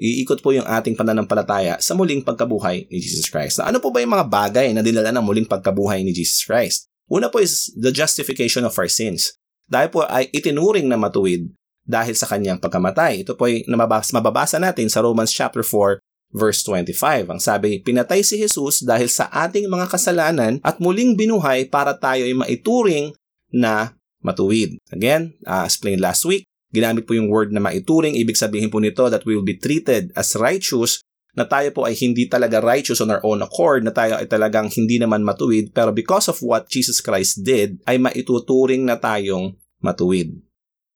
Iikot 0.00 0.40
po 0.40 0.56
yung 0.56 0.64
ating 0.64 0.96
pananampalataya 0.96 1.78
sa 1.84 1.92
muling 1.92 2.24
pagkabuhay 2.24 2.88
ni 2.88 2.98
Jesus 2.98 3.28
Christ. 3.28 3.60
Na 3.60 3.68
ano 3.68 3.78
po 3.78 3.92
ba 3.92 4.00
yung 4.00 4.16
mga 4.16 4.26
bagay 4.26 4.72
na 4.72 4.80
dinala 4.80 5.12
ng 5.12 5.22
muling 5.22 5.46
pagkabuhay 5.46 6.00
ni 6.00 6.16
Jesus 6.16 6.48
Christ? 6.48 6.88
Una 7.12 7.28
po 7.28 7.44
is 7.44 7.68
the 7.76 7.92
justification 7.92 8.64
of 8.64 8.72
our 8.80 8.88
sins. 8.88 9.36
Dahil 9.68 9.92
po 9.92 10.08
ay 10.08 10.32
itinuring 10.32 10.88
na 10.88 10.96
matuwid 10.96 11.52
dahil 11.84 12.16
sa 12.16 12.28
kanyang 12.28 12.60
pagkamatay. 12.60 13.22
Ito 13.24 13.36
po 13.36 13.46
ay 13.48 13.64
mababasa, 13.68 14.10
mababasa 14.16 14.56
natin 14.56 14.88
sa 14.88 15.04
Romans 15.04 15.30
chapter 15.30 15.60
4 15.60 16.00
verse 16.34 16.66
25. 16.66 17.30
Ang 17.30 17.40
sabi, 17.40 17.78
pinatay 17.78 18.26
si 18.26 18.40
Jesus 18.42 18.82
dahil 18.82 19.06
sa 19.06 19.30
ating 19.30 19.70
mga 19.70 19.86
kasalanan 19.86 20.58
at 20.66 20.82
muling 20.82 21.14
binuhay 21.14 21.70
para 21.70 21.94
tayo 21.94 22.26
ay 22.26 22.34
maituring 22.34 23.14
na 23.54 23.94
matuwid. 24.18 24.74
Again, 24.90 25.38
uh, 25.46 25.62
explained 25.62 26.02
last 26.02 26.26
week, 26.26 26.42
ginamit 26.74 27.06
po 27.06 27.14
yung 27.14 27.30
word 27.30 27.54
na 27.54 27.62
maituring. 27.62 28.18
Ibig 28.18 28.34
sabihin 28.34 28.72
po 28.72 28.82
nito 28.82 29.06
that 29.06 29.22
we 29.22 29.38
will 29.38 29.46
be 29.46 29.54
treated 29.54 30.10
as 30.18 30.34
righteous 30.34 31.04
na 31.34 31.42
tayo 31.46 31.70
po 31.74 31.82
ay 31.82 31.98
hindi 31.98 32.30
talaga 32.30 32.62
righteous 32.62 33.02
on 33.02 33.10
our 33.10 33.22
own 33.26 33.42
accord, 33.42 33.82
na 33.82 33.90
tayo 33.90 34.22
ay 34.22 34.26
talagang 34.30 34.70
hindi 34.70 35.02
naman 35.02 35.26
matuwid, 35.26 35.74
pero 35.74 35.90
because 35.90 36.30
of 36.30 36.38
what 36.40 36.70
Jesus 36.70 37.02
Christ 37.02 37.42
did, 37.42 37.82
ay 37.90 37.98
maituturing 37.98 38.86
na 38.86 38.94
tayong 38.94 39.58
matuwid. 39.82 40.30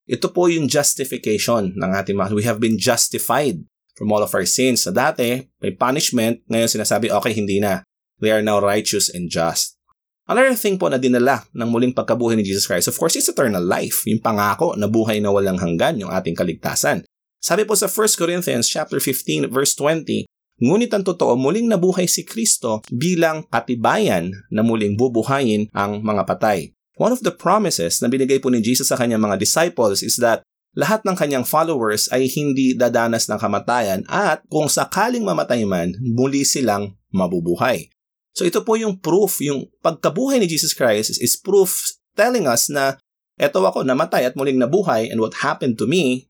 Ito 0.08 0.32
po 0.32 0.48
yung 0.48 0.72
justification 0.72 1.76
ng 1.76 1.90
ating 1.92 2.16
mga. 2.16 2.32
We 2.32 2.48
have 2.48 2.56
been 2.56 2.80
justified 2.80 3.60
from 3.92 4.08
all 4.08 4.24
of 4.24 4.32
our 4.32 4.48
sins. 4.48 4.88
Sa 4.88 4.90
dati, 4.90 5.44
may 5.60 5.76
punishment. 5.76 6.40
Ngayon 6.48 6.80
sinasabi, 6.80 7.12
okay, 7.12 7.36
hindi 7.36 7.60
na. 7.60 7.84
We 8.16 8.32
are 8.32 8.40
now 8.40 8.56
righteous 8.56 9.12
and 9.12 9.28
just. 9.28 9.76
Another 10.24 10.56
thing 10.56 10.80
po 10.80 10.88
na 10.88 10.96
dinala 10.96 11.44
ng 11.52 11.68
muling 11.68 11.92
pagkabuhay 11.92 12.40
ni 12.40 12.44
Jesus 12.44 12.64
Christ, 12.64 12.88
of 12.88 12.96
course, 12.96 13.20
is 13.20 13.28
eternal 13.28 13.60
life. 13.60 14.04
Yung 14.08 14.24
pangako 14.24 14.72
na 14.80 14.88
buhay 14.88 15.20
na 15.20 15.28
walang 15.28 15.60
hanggan, 15.60 16.00
yung 16.00 16.12
ating 16.12 16.36
kaligtasan. 16.36 17.04
Sabi 17.40 17.68
po 17.68 17.76
sa 17.76 17.88
1 17.88 18.16
Corinthians 18.16 18.64
chapter 18.64 19.00
15 19.00 19.52
verse 19.52 19.76
20, 19.76 20.24
Ngunit 20.58 20.90
ang 20.90 21.06
totoo, 21.06 21.38
muling 21.38 21.70
nabuhay 21.70 22.10
si 22.10 22.26
Kristo 22.26 22.82
bilang 22.90 23.46
katibayan 23.46 24.34
na 24.50 24.66
muling 24.66 24.98
bubuhayin 24.98 25.70
ang 25.70 26.02
mga 26.02 26.26
patay. 26.26 26.74
One 26.98 27.14
of 27.14 27.22
the 27.22 27.30
promises 27.30 28.02
na 28.02 28.10
binigay 28.10 28.42
po 28.42 28.50
ni 28.50 28.58
Jesus 28.58 28.90
sa 28.90 28.98
kanyang 28.98 29.22
mga 29.22 29.38
disciples 29.38 30.02
is 30.02 30.18
that 30.18 30.42
lahat 30.74 31.06
ng 31.06 31.14
kanyang 31.14 31.46
followers 31.46 32.10
ay 32.10 32.26
hindi 32.26 32.74
dadanas 32.74 33.30
ng 33.30 33.38
kamatayan 33.38 34.02
at 34.10 34.42
kung 34.50 34.66
sakaling 34.66 35.22
mamatay 35.22 35.62
man, 35.62 35.94
muli 36.02 36.42
silang 36.42 36.98
mabubuhay. 37.14 37.86
So 38.34 38.42
ito 38.42 38.66
po 38.66 38.74
yung 38.74 38.98
proof, 38.98 39.38
yung 39.42 39.70
pagkabuhay 39.78 40.42
ni 40.42 40.50
Jesus 40.50 40.74
Christ 40.74 41.14
is, 41.14 41.18
is 41.22 41.34
proof 41.38 41.98
telling 42.18 42.50
us 42.50 42.66
na 42.66 42.98
eto 43.38 43.62
ako 43.62 43.86
namatay 43.86 44.26
at 44.26 44.34
muling 44.34 44.58
nabuhay 44.58 45.06
and 45.06 45.22
what 45.22 45.38
happened 45.42 45.78
to 45.78 45.86
me 45.86 46.26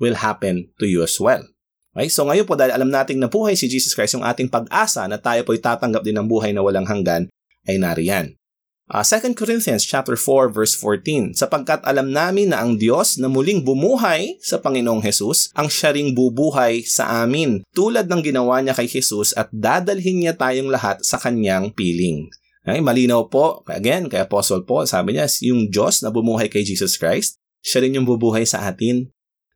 will 0.00 0.16
happen 0.16 0.68
to 0.76 0.84
you 0.84 1.00
as 1.00 1.16
well. 1.16 1.44
Okay? 1.96 2.08
So 2.12 2.28
ngayon 2.28 2.48
po 2.48 2.56
dahil 2.56 2.72
alam 2.72 2.92
nating 2.92 3.20
nabuhay 3.20 3.56
si 3.56 3.68
Jesus 3.68 3.96
Christ, 3.96 4.16
yung 4.16 4.24
ating 4.24 4.48
pag-asa 4.52 5.04
na 5.08 5.20
tayo 5.20 5.44
po 5.44 5.56
ay 5.56 5.60
tatanggap 5.60 6.00
din 6.00 6.16
ng 6.16 6.28
buhay 6.28 6.52
na 6.56 6.64
walang 6.64 6.88
hanggan 6.88 7.28
ay 7.68 7.76
nariyan. 7.76 8.39
Uh, 8.90 9.06
ah, 9.06 9.06
2 9.06 9.38
Corinthians 9.38 9.86
chapter 9.86 10.18
4 10.18 10.50
verse 10.50 10.74
14 10.74 11.38
sapagkat 11.38 11.78
alam 11.86 12.10
namin 12.10 12.50
na 12.50 12.58
ang 12.58 12.74
Diyos 12.74 13.22
na 13.22 13.30
muling 13.30 13.62
bumuhay 13.62 14.34
sa 14.42 14.58
Panginoong 14.58 14.98
Hesus 14.98 15.54
ang 15.54 15.70
siya 15.70 15.94
ring 15.94 16.10
bubuhay 16.10 16.82
sa 16.82 17.22
amin 17.22 17.62
tulad 17.70 18.10
ng 18.10 18.18
ginawa 18.18 18.58
niya 18.58 18.74
kay 18.74 18.90
Jesus 18.90 19.30
at 19.38 19.46
dadalhin 19.54 20.26
niya 20.26 20.34
tayong 20.34 20.74
lahat 20.74 20.98
sa 21.06 21.22
kanyang 21.22 21.70
piling. 21.70 22.34
Okay, 22.66 22.82
malinaw 22.82 23.30
po, 23.30 23.62
again, 23.70 24.10
kay 24.10 24.26
Apostle 24.26 24.66
Paul, 24.66 24.90
sabi 24.90 25.14
niya, 25.14 25.30
yung 25.46 25.70
Diyos 25.70 26.02
na 26.02 26.10
bumuhay 26.10 26.50
kay 26.50 26.66
Jesus 26.66 26.98
Christ, 26.98 27.38
siya 27.62 27.86
rin 27.86 27.94
yung 27.94 28.10
bubuhay 28.10 28.42
sa 28.42 28.66
atin. 28.66 29.06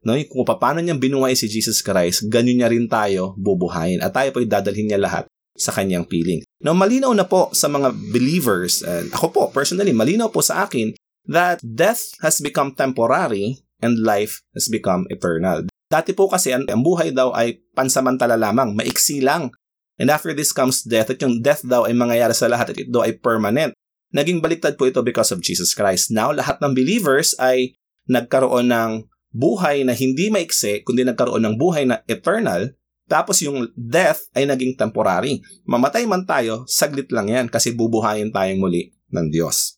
No, 0.06 0.14
kung 0.30 0.46
paano 0.46 0.78
niya 0.78 0.94
binuhay 0.94 1.34
si 1.34 1.50
Jesus 1.50 1.82
Christ, 1.82 2.30
ganyan 2.30 2.62
niya 2.62 2.70
rin 2.70 2.86
tayo 2.86 3.34
bubuhayin. 3.34 3.98
At 3.98 4.14
tayo 4.14 4.30
po 4.30 4.46
dadalhin 4.46 4.94
niya 4.94 5.02
lahat 5.02 5.26
sa 5.54 5.70
kanyang 5.70 6.04
piling. 6.06 6.42
Now, 6.60 6.74
malinaw 6.74 7.14
na 7.14 7.26
po 7.26 7.50
sa 7.54 7.70
mga 7.70 7.94
believers, 8.10 8.82
and 8.82 9.10
ako 9.14 9.26
po 9.30 9.42
personally, 9.54 9.94
malinaw 9.94 10.30
po 10.34 10.42
sa 10.42 10.66
akin 10.66 10.94
that 11.30 11.62
death 11.62 12.12
has 12.20 12.42
become 12.42 12.74
temporary 12.74 13.62
and 13.80 14.02
life 14.02 14.42
has 14.52 14.66
become 14.66 15.06
eternal. 15.08 15.64
Dati 15.88 16.10
po 16.10 16.26
kasi 16.26 16.50
ang, 16.50 16.66
ang 16.66 16.82
buhay 16.82 17.14
daw 17.14 17.30
ay 17.32 17.62
pansamantala 17.72 18.34
lamang, 18.34 18.74
maiksi 18.74 19.22
lang. 19.22 19.54
And 19.94 20.10
after 20.10 20.34
this 20.34 20.50
comes 20.50 20.82
death, 20.82 21.14
at 21.14 21.22
yung 21.22 21.38
death 21.38 21.62
daw 21.62 21.86
ay 21.86 21.94
mangyayari 21.94 22.34
sa 22.34 22.50
lahat 22.50 22.74
at 22.74 22.78
ito 22.82 22.98
ay 22.98 23.14
permanent. 23.14 23.70
Naging 24.10 24.42
baliktad 24.42 24.74
po 24.74 24.90
ito 24.90 25.06
because 25.06 25.30
of 25.30 25.38
Jesus 25.38 25.70
Christ. 25.70 26.10
Now, 26.10 26.34
lahat 26.34 26.58
ng 26.58 26.74
believers 26.74 27.38
ay 27.38 27.78
nagkaroon 28.10 28.74
ng 28.74 29.06
buhay 29.34 29.86
na 29.86 29.94
hindi 29.94 30.30
maiksi, 30.30 30.82
kundi 30.82 31.06
nagkaroon 31.06 31.42
ng 31.46 31.56
buhay 31.58 31.86
na 31.86 32.02
eternal 32.10 32.74
tapos 33.04 33.44
yung 33.44 33.68
death 33.76 34.28
ay 34.32 34.48
naging 34.48 34.76
temporary. 34.76 35.44
Mamatay 35.68 36.08
man 36.08 36.24
tayo, 36.24 36.64
saglit 36.64 37.12
lang 37.12 37.28
yan 37.28 37.46
kasi 37.52 37.76
bubuhayin 37.76 38.32
tayong 38.32 38.60
muli 38.60 38.96
ng 39.12 39.28
Diyos. 39.28 39.76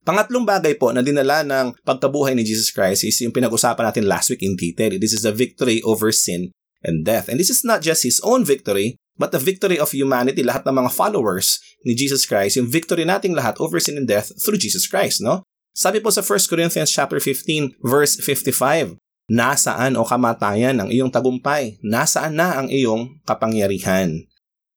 Pangatlong 0.00 0.48
bagay 0.48 0.80
po 0.80 0.96
na 0.96 1.04
dinala 1.04 1.44
ng 1.44 1.76
pagkabuhay 1.84 2.32
ni 2.32 2.40
Jesus 2.40 2.72
Christ 2.72 3.04
is 3.04 3.20
yung 3.20 3.36
pinag-usapan 3.36 3.92
natin 3.92 4.08
last 4.08 4.32
week 4.32 4.40
in 4.40 4.56
detail. 4.56 4.96
This 4.96 5.12
is 5.12 5.28
the 5.28 5.34
victory 5.34 5.84
over 5.84 6.08
sin 6.08 6.54
and 6.80 7.04
death. 7.04 7.28
And 7.28 7.36
this 7.36 7.52
is 7.52 7.60
not 7.68 7.84
just 7.84 8.08
His 8.08 8.16
own 8.24 8.48
victory, 8.48 8.96
but 9.20 9.36
the 9.36 9.42
victory 9.42 9.76
of 9.76 9.92
humanity, 9.92 10.40
lahat 10.40 10.64
ng 10.64 10.72
mga 10.72 10.90
followers 10.96 11.60
ni 11.84 11.92
Jesus 11.92 12.24
Christ, 12.24 12.56
yung 12.56 12.72
victory 12.72 13.04
nating 13.04 13.36
lahat 13.36 13.60
over 13.60 13.76
sin 13.76 14.00
and 14.00 14.08
death 14.08 14.32
through 14.40 14.56
Jesus 14.56 14.88
Christ, 14.88 15.20
no? 15.20 15.44
Sabi 15.76 16.00
po 16.00 16.08
sa 16.08 16.24
1 16.24 16.48
Corinthians 16.48 16.88
chapter 16.88 17.20
15 17.20 17.84
verse 17.84 18.16
55, 18.16 18.96
Nasaan 19.30 19.94
o 19.94 20.02
kamatayan 20.02 20.82
ang 20.82 20.90
iyong 20.90 21.14
tagumpay? 21.14 21.78
Nasaan 21.86 22.34
na 22.34 22.58
ang 22.58 22.66
iyong 22.66 23.22
kapangyarihan? 23.22 24.26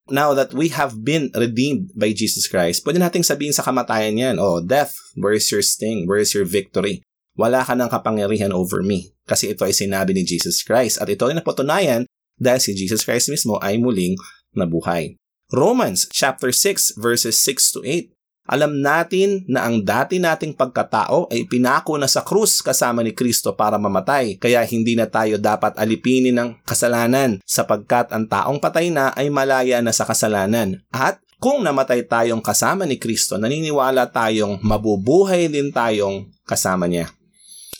Now 0.06 0.30
that 0.38 0.54
we 0.54 0.70
have 0.70 1.02
been 1.02 1.34
redeemed 1.34 1.90
by 1.98 2.14
Jesus 2.14 2.46
Christ, 2.46 2.86
pwede 2.86 3.02
nating 3.02 3.26
sabihin 3.26 3.50
sa 3.50 3.66
kamatayan 3.66 4.14
yan, 4.14 4.36
oh, 4.38 4.62
death, 4.62 4.94
where 5.18 5.34
is 5.34 5.50
your 5.50 5.64
sting? 5.64 6.06
Where 6.06 6.22
is 6.22 6.30
your 6.38 6.46
victory? 6.46 7.02
Wala 7.34 7.66
ka 7.66 7.74
ng 7.74 7.90
kapangyarihan 7.90 8.54
over 8.54 8.78
me. 8.86 9.10
Kasi 9.26 9.50
ito 9.50 9.66
ay 9.66 9.74
sinabi 9.74 10.14
ni 10.14 10.22
Jesus 10.22 10.62
Christ. 10.62 11.02
At 11.02 11.10
ito 11.10 11.26
ay 11.26 11.34
napatunayan 11.34 12.06
dahil 12.38 12.62
si 12.62 12.78
Jesus 12.78 13.02
Christ 13.02 13.34
mismo 13.34 13.58
ay 13.58 13.74
muling 13.82 14.14
nabuhay. 14.54 15.18
Romans 15.50 16.06
chapter 16.14 16.54
6 16.54 16.94
verses 16.94 17.34
6 17.42 17.74
to 17.74 17.80
8. 17.82 18.13
Alam 18.44 18.84
natin 18.84 19.40
na 19.48 19.64
ang 19.64 19.80
dati 19.80 20.20
nating 20.20 20.52
pagkatao 20.52 21.32
ay 21.32 21.48
pinako 21.48 21.96
na 21.96 22.04
sa 22.04 22.20
krus 22.20 22.60
kasama 22.60 23.00
ni 23.00 23.16
Kristo 23.16 23.56
para 23.56 23.80
mamatay, 23.80 24.36
kaya 24.36 24.60
hindi 24.68 24.92
na 24.92 25.08
tayo 25.08 25.40
dapat 25.40 25.72
alipinin 25.80 26.36
ng 26.36 26.60
kasalanan 26.60 27.40
sapagkat 27.48 28.12
ang 28.12 28.28
taong 28.28 28.60
patay 28.60 28.92
na 28.92 29.16
ay 29.16 29.32
malaya 29.32 29.80
na 29.80 29.96
sa 29.96 30.04
kasalanan. 30.04 30.84
At 30.92 31.24
kung 31.40 31.64
namatay 31.64 32.04
tayong 32.04 32.44
kasama 32.44 32.84
ni 32.84 33.00
Kristo, 33.00 33.40
naniniwala 33.40 34.12
tayong 34.12 34.60
mabubuhay 34.60 35.48
din 35.48 35.72
tayong 35.72 36.28
kasama 36.44 36.84
niya. 36.84 37.08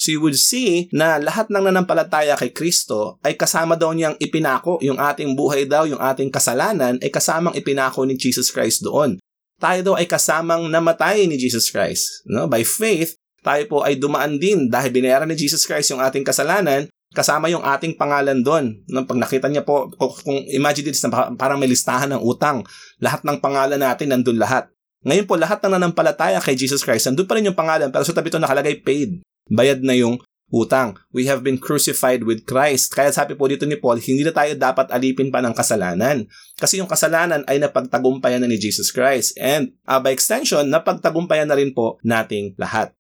So 0.00 0.16
you 0.16 0.20
would 0.24 0.36
see 0.36 0.88
na 0.96 1.20
lahat 1.20 1.52
ng 1.52 1.68
nanampalataya 1.72 2.40
kay 2.40 2.56
Kristo 2.56 3.20
ay 3.20 3.36
kasama 3.36 3.76
daw 3.76 3.92
niyang 3.92 4.16
ipinako, 4.16 4.80
yung 4.80 4.96
ating 4.96 5.36
buhay 5.36 5.68
daw, 5.68 5.84
yung 5.84 6.00
ating 6.00 6.32
kasalanan 6.32 6.96
ay 7.04 7.12
kasamang 7.12 7.52
ipinako 7.52 8.08
ni 8.08 8.16
Jesus 8.16 8.48
Christ 8.48 8.80
doon 8.80 9.20
tayo 9.58 9.80
daw 9.80 9.94
ay 9.98 10.06
kasamang 10.08 10.66
namatay 10.68 11.26
ni 11.30 11.38
Jesus 11.38 11.70
Christ. 11.70 12.26
No? 12.26 12.50
By 12.50 12.66
faith, 12.66 13.16
tayo 13.44 13.62
po 13.68 13.76
ay 13.84 14.00
dumaan 14.00 14.40
din 14.40 14.72
dahil 14.72 14.90
binayaran 14.90 15.28
ni 15.28 15.36
Jesus 15.36 15.68
Christ 15.68 15.92
yung 15.92 16.00
ating 16.00 16.24
kasalanan, 16.24 16.88
kasama 17.12 17.46
yung 17.52 17.62
ating 17.62 17.94
pangalan 17.94 18.40
doon. 18.42 18.82
No? 18.90 19.04
Pag 19.06 19.20
nakita 19.20 19.46
niya 19.52 19.62
po, 19.62 19.92
kung 19.98 20.40
imagine 20.50 20.90
this, 20.90 21.04
parang 21.38 21.60
may 21.60 21.68
listahan 21.70 22.10
ng 22.16 22.22
utang, 22.24 22.64
lahat 22.98 23.22
ng 23.22 23.38
pangalan 23.38 23.78
natin 23.78 24.10
nandun 24.10 24.40
lahat. 24.40 24.66
Ngayon 25.04 25.28
po, 25.28 25.36
lahat 25.36 25.60
ng 25.60 25.76
nanampalataya 25.76 26.40
kay 26.40 26.56
Jesus 26.56 26.80
Christ, 26.80 27.12
nandun 27.12 27.28
pa 27.28 27.36
rin 27.36 27.44
yung 27.44 27.58
pangalan, 27.58 27.92
pero 27.92 28.02
sa 28.08 28.16
tabi 28.16 28.32
ito 28.32 28.40
nakalagay 28.40 28.80
paid. 28.80 29.20
Bayad 29.52 29.84
na 29.84 29.92
yung 29.92 30.16
utang. 30.52 30.98
We 31.14 31.24
have 31.30 31.40
been 31.40 31.56
crucified 31.56 32.24
with 32.24 32.44
Christ. 32.44 32.92
Kaya 32.92 33.10
sabi 33.14 33.38
po 33.38 33.48
dito 33.48 33.64
ni 33.64 33.80
Paul, 33.80 34.00
hindi 34.00 34.26
na 34.26 34.34
tayo 34.34 34.52
dapat 34.54 34.92
alipin 34.92 35.32
pa 35.32 35.40
ng 35.40 35.56
kasalanan. 35.56 36.28
Kasi 36.60 36.78
yung 36.78 36.90
kasalanan 36.90 37.42
ay 37.48 37.58
napagtagumpayan 37.62 38.42
na 38.44 38.48
ni 38.50 38.60
Jesus 38.60 38.92
Christ. 38.92 39.34
And 39.40 39.74
uh, 39.88 39.98
by 39.98 40.12
extension, 40.12 40.68
napagtagumpayan 40.68 41.48
na 41.48 41.56
rin 41.56 41.72
po 41.72 41.98
nating 42.04 42.54
lahat. 42.60 42.92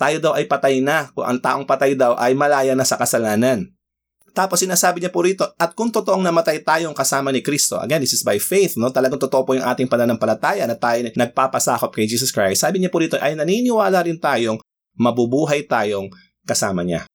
Tayo 0.00 0.16
daw 0.16 0.32
ay 0.36 0.48
patay 0.48 0.80
na. 0.80 1.12
Kung 1.12 1.28
ang 1.28 1.38
taong 1.40 1.64
patay 1.68 1.92
daw 1.92 2.16
ay 2.16 2.32
malaya 2.32 2.72
na 2.72 2.88
sa 2.88 2.96
kasalanan. 2.96 3.68
Tapos 4.30 4.62
sinasabi 4.62 5.02
niya 5.02 5.10
po 5.10 5.26
rito, 5.26 5.42
at 5.58 5.74
kung 5.74 5.90
totoong 5.90 6.22
namatay 6.22 6.62
tayong 6.62 6.94
kasama 6.94 7.34
ni 7.34 7.42
Kristo, 7.42 7.82
again, 7.82 7.98
this 7.98 8.14
is 8.14 8.22
by 8.22 8.38
faith, 8.38 8.78
no? 8.78 8.94
Talagang 8.94 9.18
totoo 9.18 9.42
po 9.42 9.58
yung 9.58 9.66
ating 9.66 9.90
pananampalataya 9.90 10.70
na 10.70 10.78
tayo 10.78 11.02
nagpapasakop 11.02 11.90
kay 11.90 12.06
Jesus 12.06 12.30
Christ. 12.30 12.62
Sabi 12.62 12.78
niya 12.78 12.94
po 12.94 13.02
rito, 13.02 13.18
ay 13.18 13.34
naniniwala 13.34 14.06
rin 14.06 14.22
tayong 14.22 14.62
mabubuhay 14.94 15.66
tayong 15.66 16.12
kasama 16.50 16.82
niya. 16.82 17.06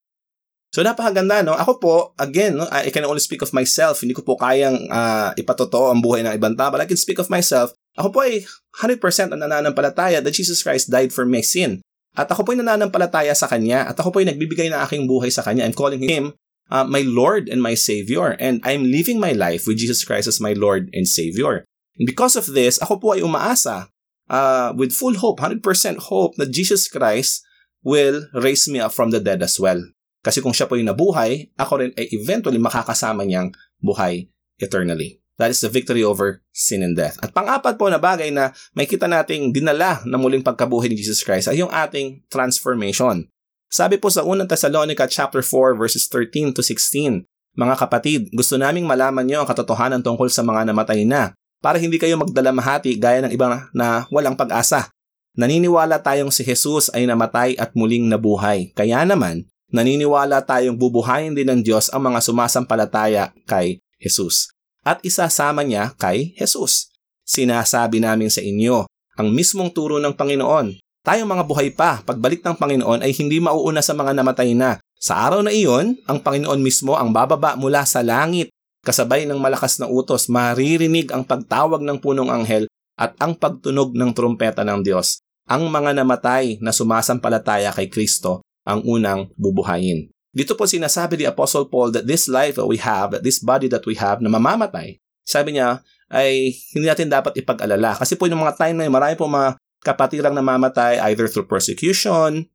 So 0.71 0.83
napakaganda 0.83 1.43
no. 1.43 1.55
Ako 1.55 1.79
po 1.79 1.93
again 2.19 2.59
no, 2.59 2.67
I 2.71 2.91
can 2.91 3.07
only 3.07 3.23
speak 3.23 3.39
of 3.43 3.51
myself. 3.55 4.03
Hindi 4.03 4.15
ko 4.15 4.23
po 4.23 4.35
kayang 4.35 4.91
uh, 4.91 5.31
ipatotoo 5.35 5.91
ang 5.91 6.03
buhay 6.03 6.23
ng 6.23 6.35
ibang 6.35 6.55
tao, 6.55 6.71
but 6.71 6.83
I 6.83 6.87
can 6.87 6.99
speak 6.99 7.19
of 7.19 7.31
myself. 7.31 7.71
Ako 7.95 8.11
po 8.11 8.27
ay 8.27 8.43
100% 8.83 8.99
ang 9.31 9.39
nananampalataya 9.39 10.19
that 10.19 10.35
Jesus 10.35 10.59
Christ 10.59 10.91
died 10.91 11.15
for 11.15 11.23
my 11.23 11.39
sin. 11.39 11.79
At 12.15 12.27
ako 12.27 12.43
po 12.43 12.49
ay 12.51 12.59
nananampalataya 12.59 13.31
sa 13.31 13.47
Kanya 13.47 13.87
at 13.87 13.95
ako 13.95 14.15
po 14.15 14.17
ay 14.19 14.27
nagbibigay 14.27 14.67
ng 14.67 14.79
aking 14.83 15.07
buhay 15.07 15.31
sa 15.31 15.47
Kanya. 15.47 15.63
I'm 15.63 15.75
calling 15.75 16.03
Him 16.03 16.35
uh, 16.71 16.83
my 16.83 17.07
Lord 17.07 17.47
and 17.47 17.63
my 17.63 17.75
Savior. 17.75 18.35
And 18.35 18.59
I'm 18.67 18.83
living 18.83 19.19
my 19.19 19.31
life 19.31 19.67
with 19.67 19.79
Jesus 19.79 20.03
Christ 20.03 20.27
as 20.27 20.43
my 20.43 20.51
Lord 20.51 20.91
and 20.91 21.07
Savior. 21.07 21.63
And 21.95 22.03
because 22.07 22.35
of 22.35 22.51
this, 22.51 22.81
ako 22.83 22.99
po 22.99 23.07
ay 23.15 23.23
umaasa 23.23 23.87
uh, 24.27 24.75
with 24.75 24.91
full 24.91 25.15
hope, 25.15 25.39
100% 25.39 25.63
hope 26.11 26.35
that 26.35 26.51
Jesus 26.51 26.91
Christ 26.91 27.44
will 27.85 28.25
raise 28.33 28.65
me 28.65 28.81
up 28.81 28.91
from 28.91 29.13
the 29.13 29.21
dead 29.21 29.45
as 29.45 29.61
well. 29.61 29.79
Kasi 30.25 30.41
kung 30.41 30.57
siya 30.57 30.65
po 30.65 30.73
yung 30.73 30.89
nabuhay, 30.89 31.53
ako 31.53 31.85
rin 31.85 31.91
ay 31.93 32.09
eventually 32.17 32.57
makakasama 32.57 33.21
niyang 33.21 33.53
buhay 33.77 34.25
eternally. 34.57 35.21
That 35.37 35.51
is 35.53 35.61
the 35.61 35.69
victory 35.69 36.01
over 36.01 36.41
sin 36.55 36.81
and 36.81 36.97
death. 36.97 37.21
At 37.21 37.35
pang-apat 37.35 37.77
po 37.77 37.91
na 37.91 38.01
bagay 38.01 38.33
na 38.33 38.55
may 38.73 38.89
kita 38.89 39.05
nating 39.05 39.53
dinala 39.53 40.01
na 40.07 40.17
muling 40.17 40.41
pagkabuhay 40.41 40.89
ni 40.89 40.97
Jesus 40.97 41.21
Christ 41.21 41.51
ay 41.51 41.61
yung 41.61 41.69
ating 41.69 42.25
transformation. 42.31 43.29
Sabi 43.69 43.99
po 43.99 44.07
sa 44.07 44.23
unang 44.23 44.47
Thessalonica 44.47 45.05
chapter 45.05 45.43
4 45.43 45.75
verses 45.75 46.07
13 46.07 46.55
to 46.55 46.63
16, 46.63 47.27
Mga 47.55 47.75
kapatid, 47.79 48.21
gusto 48.35 48.59
naming 48.59 48.87
malaman 48.87 49.23
niyo 49.23 49.43
ang 49.43 49.47
katotohanan 49.47 50.03
tungkol 50.03 50.27
sa 50.27 50.43
mga 50.43 50.71
namatay 50.71 51.07
na 51.07 51.35
para 51.59 51.79
hindi 51.79 51.95
kayo 51.95 52.19
magdalamahati 52.19 52.95
gaya 52.99 53.23
ng 53.23 53.31
iba 53.31 53.67
na 53.71 54.07
walang 54.11 54.35
pag-asa. 54.35 54.91
Naniniwala 55.35 55.99
tayong 55.99 56.31
si 56.31 56.47
Jesus 56.47 56.87
ay 56.95 57.03
namatay 57.03 57.59
at 57.59 57.75
muling 57.75 58.07
nabuhay. 58.07 58.71
Kaya 58.71 59.03
naman, 59.03 59.43
naniniwala 59.67 60.39
tayong 60.47 60.79
bubuhayin 60.79 61.35
din 61.35 61.51
ng 61.51 61.59
Diyos 61.59 61.91
ang 61.91 62.07
mga 62.07 62.23
sumasampalataya 62.23 63.35
kay 63.43 63.83
Jesus. 63.99 64.55
At 64.87 65.03
isasama 65.03 65.67
niya 65.67 65.91
kay 65.99 66.31
Jesus. 66.39 66.87
Sinasabi 67.27 67.99
namin 67.99 68.31
sa 68.31 68.39
inyo, 68.39 68.87
ang 69.19 69.27
mismong 69.27 69.75
turo 69.75 69.99
ng 69.99 70.15
Panginoon. 70.15 70.79
Tayong 71.03 71.27
mga 71.27 71.43
buhay 71.43 71.69
pa, 71.75 71.99
pagbalik 72.07 72.39
ng 72.39 72.55
Panginoon 72.55 73.03
ay 73.03 73.11
hindi 73.19 73.43
mauuna 73.43 73.83
sa 73.83 73.91
mga 73.91 74.15
namatay 74.15 74.55
na. 74.55 74.79
Sa 74.95 75.19
araw 75.19 75.43
na 75.43 75.51
iyon, 75.51 75.99
ang 76.07 76.23
Panginoon 76.23 76.63
mismo 76.63 76.95
ang 76.95 77.11
bababa 77.11 77.59
mula 77.59 77.83
sa 77.83 77.99
langit. 77.99 78.55
Kasabay 78.87 79.27
ng 79.27 79.41
malakas 79.41 79.83
na 79.83 79.91
utos, 79.91 80.31
maririnig 80.31 81.11
ang 81.11 81.27
pagtawag 81.27 81.83
ng 81.83 81.99
punong 81.99 82.31
anghel 82.31 82.71
at 82.95 83.11
ang 83.19 83.35
pagtunog 83.35 83.91
ng 83.91 84.15
trumpeta 84.15 84.63
ng 84.63 84.79
Diyos. 84.79 85.24
Ang 85.45 85.69
mga 85.69 85.93
namatay 86.01 86.57
na 86.57 86.73
sumasampalataya 86.73 87.69
kay 87.69 87.85
Kristo 87.85 88.41
ang 88.65 88.81
unang 88.81 89.29
bubuhayin. 89.37 90.09
Dito 90.33 90.57
po 90.57 90.65
sinasabi 90.65 91.21
ni 91.21 91.25
Apostle 91.29 91.69
Paul 91.69 91.93
that 91.93 92.09
this 92.09 92.25
life 92.25 92.57
that 92.57 92.67
we 92.67 92.81
have, 92.81 93.13
that 93.13 93.23
this 93.23 93.39
body 93.39 93.69
that 93.69 93.85
we 93.85 93.93
have 93.95 94.19
na 94.19 94.27
mamamatay, 94.27 94.97
sabi 95.23 95.55
niya, 95.55 95.85
ay 96.09 96.53
hindi 96.73 96.89
natin 96.89 97.07
dapat 97.13 97.37
ipag-alala. 97.37 97.95
Kasi 97.95 98.17
po 98.17 98.27
yung 98.27 98.41
mga 98.41 98.57
time 98.57 98.75
na 98.75 98.83
yun, 98.89 98.93
marami 98.93 99.15
po 99.15 99.29
mga 99.29 99.55
kapatirang 99.85 100.33
namamatay 100.33 100.97
either 101.13 101.29
through 101.29 101.45
persecution, 101.47 102.49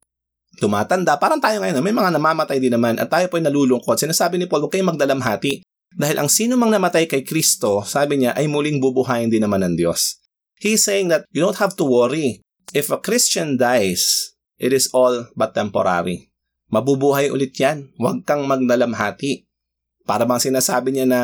tumatanda. 0.59 1.15
Parang 1.15 1.39
tayo 1.39 1.63
ngayon, 1.63 1.79
may 1.79 1.95
mga 1.95 2.11
namamatay 2.19 2.59
din 2.59 2.75
naman 2.75 2.99
at 2.99 3.07
tayo 3.07 3.31
po 3.31 3.39
ay 3.39 3.47
nalulungkot. 3.47 3.97
Sinasabi 4.03 4.37
ni 4.37 4.51
Paul, 4.51 4.67
huwag 4.67 4.75
kayong 4.75 4.99
magdalamhati. 4.99 5.63
Dahil 5.95 6.23
ang 6.23 6.31
sino 6.31 6.59
mang 6.59 6.75
namatay 6.75 7.07
kay 7.07 7.23
Kristo, 7.23 7.87
sabi 7.87 8.23
niya, 8.23 8.35
ay 8.35 8.51
muling 8.51 8.83
bubuhayin 8.83 9.31
din 9.31 9.43
naman 9.43 9.63
ng 9.63 9.75
Diyos. 9.79 10.23
He's 10.59 10.83
saying 10.83 11.09
that 11.11 11.25
you 11.31 11.43
don't 11.43 11.59
have 11.59 11.79
to 11.79 11.87
worry. 11.87 12.43
If 12.71 12.95
a 12.95 13.03
Christian 13.03 13.59
dies, 13.59 14.31
it 14.55 14.71
is 14.71 14.87
all 14.95 15.27
but 15.35 15.59
temporary. 15.59 16.31
Mabubuhay 16.71 17.35
ulit 17.35 17.59
yan. 17.59 17.91
Huwag 17.99 18.23
kang 18.23 18.47
magdalamhati. 18.47 19.43
Para 20.07 20.23
bang 20.23 20.39
sinasabi 20.39 20.95
niya 20.95 21.07
na, 21.07 21.21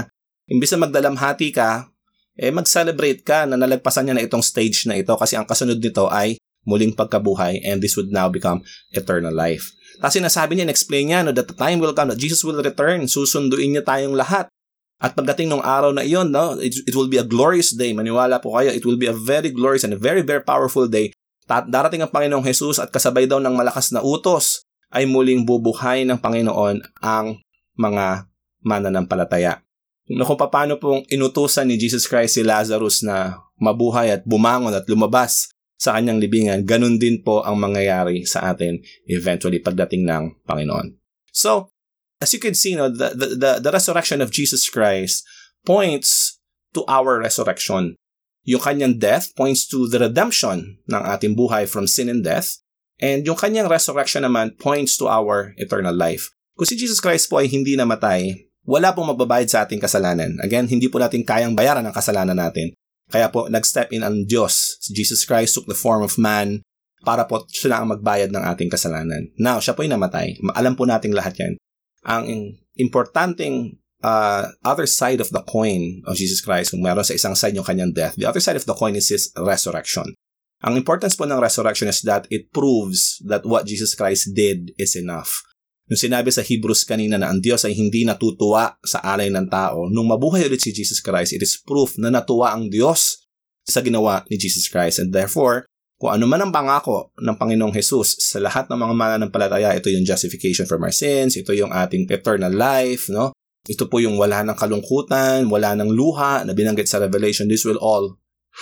imbis 0.50 0.74
na 0.74 0.90
magdalamhati 0.90 1.54
ka, 1.54 1.86
eh 2.34 2.50
mag-celebrate 2.50 3.22
ka 3.22 3.46
na 3.46 3.54
nalagpasan 3.54 4.10
niya 4.10 4.14
na 4.18 4.26
itong 4.26 4.42
stage 4.42 4.90
na 4.90 4.98
ito 4.98 5.14
kasi 5.14 5.38
ang 5.38 5.46
kasunod 5.46 5.78
nito 5.78 6.10
ay 6.10 6.34
muling 6.66 6.92
pagkabuhay 6.98 7.62
and 7.62 7.78
this 7.78 7.94
would 7.94 8.10
now 8.10 8.26
become 8.26 8.58
eternal 8.90 9.30
life. 9.30 9.70
Tapos 10.02 10.18
sinasabi 10.18 10.58
niya, 10.58 10.66
explain 10.66 11.14
niya 11.14 11.22
no, 11.22 11.30
that 11.30 11.46
the 11.46 11.54
time 11.54 11.78
will 11.78 11.94
come 11.94 12.10
that 12.10 12.18
Jesus 12.18 12.42
will 12.42 12.58
return, 12.58 13.06
susunduin 13.06 13.70
niya 13.70 13.86
tayong 13.86 14.18
lahat. 14.18 14.50
At 14.98 15.14
pagdating 15.14 15.54
ng 15.54 15.62
araw 15.62 15.94
na 15.94 16.02
iyon, 16.02 16.34
no, 16.34 16.58
it, 16.58 16.74
it 16.90 16.96
will 16.98 17.06
be 17.06 17.22
a 17.22 17.24
glorious 17.24 17.70
day. 17.70 17.94
Maniwala 17.94 18.42
po 18.42 18.58
kayo, 18.58 18.74
it 18.74 18.82
will 18.82 18.98
be 18.98 19.06
a 19.06 19.14
very 19.14 19.52
glorious 19.54 19.86
and 19.86 19.94
a 19.94 20.00
very, 20.00 20.26
very 20.26 20.42
powerful 20.42 20.90
day 20.90 21.14
darating 21.46 22.02
ang 22.02 22.12
Panginoong 22.12 22.44
Jesus 22.44 22.82
at 22.82 22.90
kasabay 22.90 23.30
daw 23.30 23.38
ng 23.38 23.54
malakas 23.54 23.94
na 23.94 24.02
utos 24.02 24.66
ay 24.90 25.06
muling 25.06 25.46
bubuhay 25.46 26.06
ng 26.06 26.18
Panginoon 26.18 26.82
ang 27.02 27.38
mga 27.78 28.26
mananampalataya. 28.66 29.62
No, 30.06 30.22
kung 30.22 30.38
paano 30.38 30.78
pong 30.78 31.02
inutusan 31.10 31.66
ni 31.66 31.74
Jesus 31.78 32.06
Christ 32.06 32.38
si 32.38 32.42
Lazarus 32.46 33.02
na 33.02 33.42
mabuhay 33.58 34.14
at 34.14 34.22
bumangon 34.22 34.70
at 34.70 34.86
lumabas 34.86 35.50
sa 35.76 35.98
kanyang 35.98 36.22
libingan, 36.22 36.62
ganun 36.62 36.96
din 36.96 37.20
po 37.20 37.42
ang 37.42 37.58
mangyayari 37.58 38.22
sa 38.22 38.54
atin 38.54 38.78
eventually 39.10 39.58
pagdating 39.58 40.06
ng 40.06 40.46
Panginoon. 40.46 40.94
So, 41.34 41.74
as 42.22 42.32
you 42.32 42.40
can 42.40 42.54
see, 42.54 42.78
no, 42.78 42.88
the, 42.88 43.12
the, 43.12 43.50
the 43.60 43.72
resurrection 43.74 44.22
of 44.22 44.30
Jesus 44.30 44.70
Christ 44.70 45.26
points 45.66 46.38
to 46.72 46.86
our 46.86 47.18
resurrection. 47.18 47.98
Yung 48.46 48.62
kanyang 48.62 49.02
death 49.02 49.34
points 49.34 49.66
to 49.66 49.90
the 49.90 49.98
redemption 49.98 50.78
ng 50.86 51.02
ating 51.02 51.34
buhay 51.34 51.66
from 51.66 51.90
sin 51.90 52.06
and 52.06 52.22
death. 52.22 52.62
And 53.02 53.26
yung 53.26 53.36
kanyang 53.36 53.66
resurrection 53.66 54.22
naman 54.22 54.54
points 54.56 54.94
to 55.02 55.10
our 55.10 55.52
eternal 55.58 55.92
life. 55.92 56.30
Kung 56.56 56.64
si 56.64 56.78
Jesus 56.78 57.02
Christ 57.02 57.28
po 57.28 57.42
ay 57.42 57.50
hindi 57.50 57.76
namatay, 57.76 58.48
wala 58.64 58.94
pong 58.94 59.12
magbabayad 59.12 59.50
sa 59.50 59.66
ating 59.66 59.82
kasalanan. 59.82 60.38
Again, 60.40 60.70
hindi 60.70 60.86
po 60.86 61.02
natin 61.02 61.26
kayang 61.26 61.52
bayaran 61.58 61.84
ang 61.84 61.92
kasalanan 61.92 62.38
natin. 62.38 62.72
Kaya 63.06 63.30
po, 63.30 63.46
nag-step 63.46 63.94
in 63.94 64.02
ang 64.02 64.26
Diyos. 64.26 64.78
Si 64.82 64.90
Jesus 64.90 65.22
Christ 65.22 65.54
took 65.54 65.70
the 65.70 65.78
form 65.78 66.02
of 66.02 66.18
man 66.18 66.66
para 67.06 67.22
po 67.30 67.46
siya 67.46 67.78
ang 67.82 67.94
magbayad 67.94 68.34
ng 68.34 68.44
ating 68.54 68.66
kasalanan. 68.66 69.30
Now, 69.38 69.62
siya 69.62 69.78
po 69.78 69.86
ay 69.86 69.90
namatay. 69.94 70.42
Alam 70.58 70.74
po 70.74 70.82
nating 70.86 71.14
lahat 71.14 71.38
yan. 71.38 71.54
Ang 72.02 72.58
importanteng 72.74 73.78
uh, 74.06 74.54
other 74.62 74.86
side 74.86 75.18
of 75.18 75.34
the 75.34 75.42
coin 75.42 76.06
of 76.06 76.14
Jesus 76.14 76.38
Christ, 76.38 76.70
kung 76.70 76.86
meron 76.86 77.02
sa 77.02 77.18
isang 77.18 77.34
side 77.34 77.58
yung 77.58 77.66
kanyang 77.66 77.90
death, 77.90 78.14
the 78.14 78.30
other 78.30 78.38
side 78.38 78.54
of 78.54 78.62
the 78.62 78.76
coin 78.78 78.94
is 78.94 79.10
his 79.10 79.34
resurrection. 79.34 80.14
Ang 80.62 80.78
importance 80.78 81.18
po 81.18 81.26
ng 81.26 81.42
resurrection 81.42 81.90
is 81.90 82.00
that 82.06 82.30
it 82.30 82.54
proves 82.54 83.18
that 83.26 83.42
what 83.42 83.66
Jesus 83.66 83.98
Christ 83.98 84.32
did 84.32 84.72
is 84.78 84.94
enough. 84.94 85.42
Nung 85.86 86.00
sinabi 86.00 86.34
sa 86.34 86.42
Hebrews 86.42 86.82
kanina 86.82 87.14
na 87.18 87.30
ang 87.30 87.38
Diyos 87.38 87.62
ay 87.62 87.74
hindi 87.76 88.02
natutuwa 88.02 88.74
sa 88.82 88.98
alay 89.02 89.30
ng 89.30 89.46
tao, 89.46 89.86
nung 89.86 90.10
mabuhay 90.10 90.46
ulit 90.48 90.62
si 90.62 90.74
Jesus 90.74 90.98
Christ, 90.98 91.36
it 91.36 91.42
is 91.42 91.60
proof 91.60 91.94
na 92.00 92.10
natuwa 92.10 92.56
ang 92.56 92.66
Diyos 92.66 93.26
sa 93.66 93.82
ginawa 93.82 94.26
ni 94.26 94.38
Jesus 94.38 94.66
Christ. 94.66 94.98
And 94.98 95.14
therefore, 95.14 95.66
kung 95.96 96.18
ano 96.18 96.26
man 96.26 96.42
ang 96.42 96.52
pangako 96.52 97.14
ng 97.22 97.36
Panginoong 97.38 97.74
Jesus 97.76 98.18
sa 98.18 98.42
lahat 98.42 98.66
ng 98.66 98.78
mga 98.78 98.94
mananampalataya, 98.98 99.78
ito 99.78 99.88
yung 99.88 100.02
justification 100.02 100.66
from 100.66 100.82
our 100.82 100.92
sins, 100.92 101.38
ito 101.38 101.54
yung 101.54 101.70
ating 101.70 102.10
eternal 102.10 102.50
life, 102.50 103.06
no? 103.06 103.30
Ito 103.66 103.90
po 103.90 103.98
yung 103.98 104.14
wala 104.14 104.46
ng 104.46 104.54
kalungkutan, 104.54 105.50
wala 105.50 105.74
ng 105.74 105.90
luha 105.90 106.46
na 106.46 106.54
binanggit 106.54 106.86
sa 106.86 107.02
Revelation. 107.02 107.50
This 107.50 107.66
will 107.66 107.82
all 107.82 108.14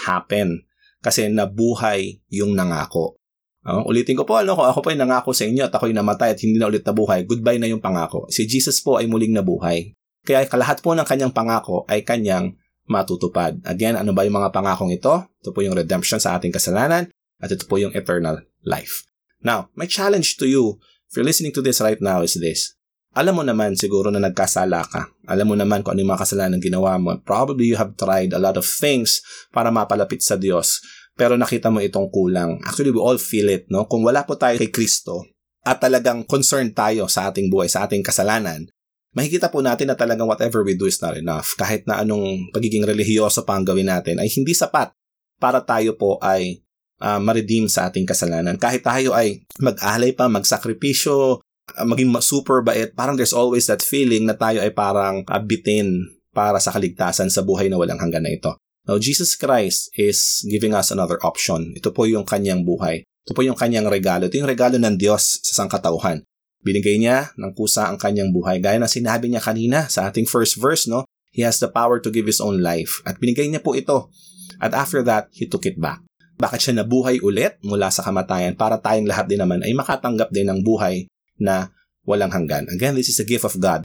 happen 0.08 0.64
kasi 1.04 1.28
nabuhay 1.28 2.24
yung 2.32 2.56
nangako. 2.56 3.20
Uh, 3.64 3.84
ulitin 3.88 4.16
ko 4.16 4.28
po, 4.28 4.40
ano, 4.40 4.56
ako 4.56 4.84
po 4.84 4.88
ay 4.92 4.98
nangako 5.00 5.32
sa 5.32 5.48
inyo 5.48 5.68
at 5.68 5.72
ako'y 5.72 5.96
namatay 5.96 6.36
at 6.36 6.40
hindi 6.40 6.60
na 6.60 6.68
ulit 6.68 6.84
nabuhay, 6.84 7.24
goodbye 7.24 7.56
na 7.56 7.68
yung 7.68 7.80
pangako. 7.80 8.28
Si 8.28 8.44
Jesus 8.44 8.80
po 8.80 9.00
ay 9.00 9.08
muling 9.08 9.32
nabuhay. 9.32 9.92
Kaya 10.24 10.44
kalahat 10.48 10.80
po 10.80 10.96
ng 10.96 11.04
kanyang 11.04 11.32
pangako 11.32 11.84
ay 11.88 12.04
kanyang 12.04 12.56
matutupad. 12.88 13.56
Again, 13.64 13.96
ano 13.96 14.12
ba 14.12 14.24
yung 14.24 14.36
mga 14.36 14.52
pangakong 14.52 14.92
ito? 14.92 15.28
Ito 15.40 15.52
po 15.52 15.64
yung 15.64 15.76
redemption 15.76 16.20
sa 16.20 16.36
ating 16.36 16.52
kasalanan 16.52 17.08
at 17.40 17.48
ito 17.48 17.64
po 17.64 17.80
yung 17.80 17.92
eternal 17.96 18.44
life. 18.64 19.04
Now, 19.44 19.72
my 19.76 19.88
challenge 19.88 20.36
to 20.40 20.48
you, 20.48 20.80
if 21.08 21.16
you're 21.16 21.28
listening 21.28 21.52
to 21.56 21.64
this 21.64 21.80
right 21.80 22.00
now, 22.00 22.20
is 22.20 22.36
this 22.36 22.76
alam 23.14 23.34
mo 23.38 23.46
naman 23.46 23.78
siguro 23.78 24.10
na 24.10 24.18
nagkasala 24.18 24.82
ka. 24.90 25.06
Alam 25.30 25.54
mo 25.54 25.56
naman 25.56 25.86
kung 25.86 25.94
ano 25.94 26.02
yung 26.02 26.12
mga 26.12 26.22
kasalanan 26.26 26.58
ginawa 26.58 26.98
mo. 26.98 27.14
Probably 27.22 27.70
you 27.70 27.78
have 27.78 27.94
tried 27.94 28.34
a 28.34 28.42
lot 28.42 28.58
of 28.58 28.66
things 28.66 29.22
para 29.54 29.70
mapalapit 29.70 30.18
sa 30.18 30.34
Diyos. 30.34 30.82
Pero 31.14 31.38
nakita 31.38 31.70
mo 31.70 31.78
itong 31.78 32.10
kulang. 32.10 32.58
Actually, 32.66 32.90
we 32.90 32.98
all 32.98 33.22
feel 33.22 33.46
it, 33.46 33.70
no? 33.70 33.86
Kung 33.86 34.02
wala 34.02 34.26
po 34.26 34.34
tayo 34.34 34.58
kay 34.58 34.74
Kristo 34.74 35.30
at 35.62 35.78
talagang 35.78 36.26
concerned 36.26 36.74
tayo 36.74 37.06
sa 37.06 37.30
ating 37.30 37.46
buhay, 37.54 37.70
sa 37.70 37.86
ating 37.86 38.02
kasalanan, 38.02 38.66
makikita 39.14 39.46
po 39.46 39.62
natin 39.62 39.94
na 39.94 39.96
talagang 39.96 40.26
whatever 40.26 40.66
we 40.66 40.74
do 40.74 40.90
is 40.90 40.98
not 40.98 41.14
enough. 41.14 41.54
Kahit 41.54 41.86
na 41.86 42.02
anong 42.02 42.50
pagiging 42.50 42.82
relihiyoso 42.82 43.46
pa 43.46 43.54
ang 43.54 43.62
gawin 43.62 43.86
natin 43.86 44.18
ay 44.18 44.26
hindi 44.26 44.58
sapat 44.58 44.90
para 45.38 45.62
tayo 45.62 45.94
po 45.94 46.18
ay 46.18 46.66
uh, 46.98 47.22
ma-redeem 47.22 47.70
sa 47.70 47.86
ating 47.86 48.10
kasalanan. 48.10 48.58
Kahit 48.58 48.82
tayo 48.82 49.14
ay 49.14 49.46
mag-alay 49.62 50.18
pa, 50.18 50.26
magsakripisyo, 50.26 51.38
maging 51.82 52.12
super 52.20 52.60
bait, 52.60 52.92
parang 52.92 53.16
there's 53.16 53.34
always 53.34 53.66
that 53.66 53.82
feeling 53.82 54.28
na 54.28 54.36
tayo 54.36 54.60
ay 54.60 54.70
parang 54.70 55.24
abitin 55.26 56.14
para 56.34 56.58
sa 56.58 56.74
kaligtasan 56.74 57.30
sa 57.30 57.42
buhay 57.42 57.70
na 57.70 57.78
walang 57.78 57.98
hanggan 57.98 58.26
na 58.26 58.34
ito. 58.34 58.52
Now, 58.84 59.00
Jesus 59.00 59.32
Christ 59.32 59.88
is 59.96 60.44
giving 60.44 60.76
us 60.76 60.92
another 60.92 61.16
option. 61.24 61.72
Ito 61.72 61.88
po 61.88 62.04
yung 62.04 62.28
kanyang 62.28 62.68
buhay. 62.68 63.00
Ito 63.24 63.32
po 63.32 63.40
yung 63.40 63.56
kanyang 63.56 63.88
regalo. 63.88 64.28
Ito 64.28 64.36
yung 64.36 64.50
regalo 64.50 64.76
ng 64.76 65.00
Diyos 65.00 65.40
sa 65.40 65.64
sangkatauhan. 65.64 66.20
Binigay 66.60 67.00
niya 67.00 67.32
ng 67.40 67.56
kusa 67.56 67.88
ang 67.88 67.96
kanyang 67.96 68.28
buhay. 68.28 68.60
Gaya 68.60 68.76
ng 68.76 68.90
sinabi 68.90 69.32
niya 69.32 69.40
kanina 69.40 69.88
sa 69.88 70.12
ating 70.12 70.28
first 70.28 70.60
verse, 70.60 70.84
no? 70.84 71.08
He 71.32 71.40
has 71.40 71.56
the 71.64 71.72
power 71.72 71.96
to 71.96 72.12
give 72.12 72.28
His 72.28 72.44
own 72.44 72.60
life. 72.60 73.00
At 73.08 73.16
binigay 73.16 73.48
niya 73.48 73.64
po 73.64 73.72
ito. 73.72 74.12
At 74.60 74.76
after 74.76 75.00
that, 75.08 75.32
He 75.32 75.48
took 75.48 75.64
it 75.64 75.80
back. 75.80 76.04
Bakit 76.36 76.60
siya 76.60 76.74
nabuhay 76.84 77.24
ulit 77.24 77.56
mula 77.64 77.88
sa 77.88 78.04
kamatayan 78.04 78.52
para 78.52 78.76
tayong 78.76 79.08
lahat 79.08 79.32
din 79.32 79.40
naman 79.40 79.64
ay 79.64 79.72
makatanggap 79.72 80.28
din 80.28 80.50
ng 80.50 80.60
buhay 80.60 81.08
na 81.44 81.68
walang 82.08 82.32
hanggan. 82.32 82.64
Again, 82.72 82.96
this 82.96 83.12
is 83.12 83.20
a 83.20 83.28
gift 83.28 83.44
of 83.44 83.60
God. 83.60 83.84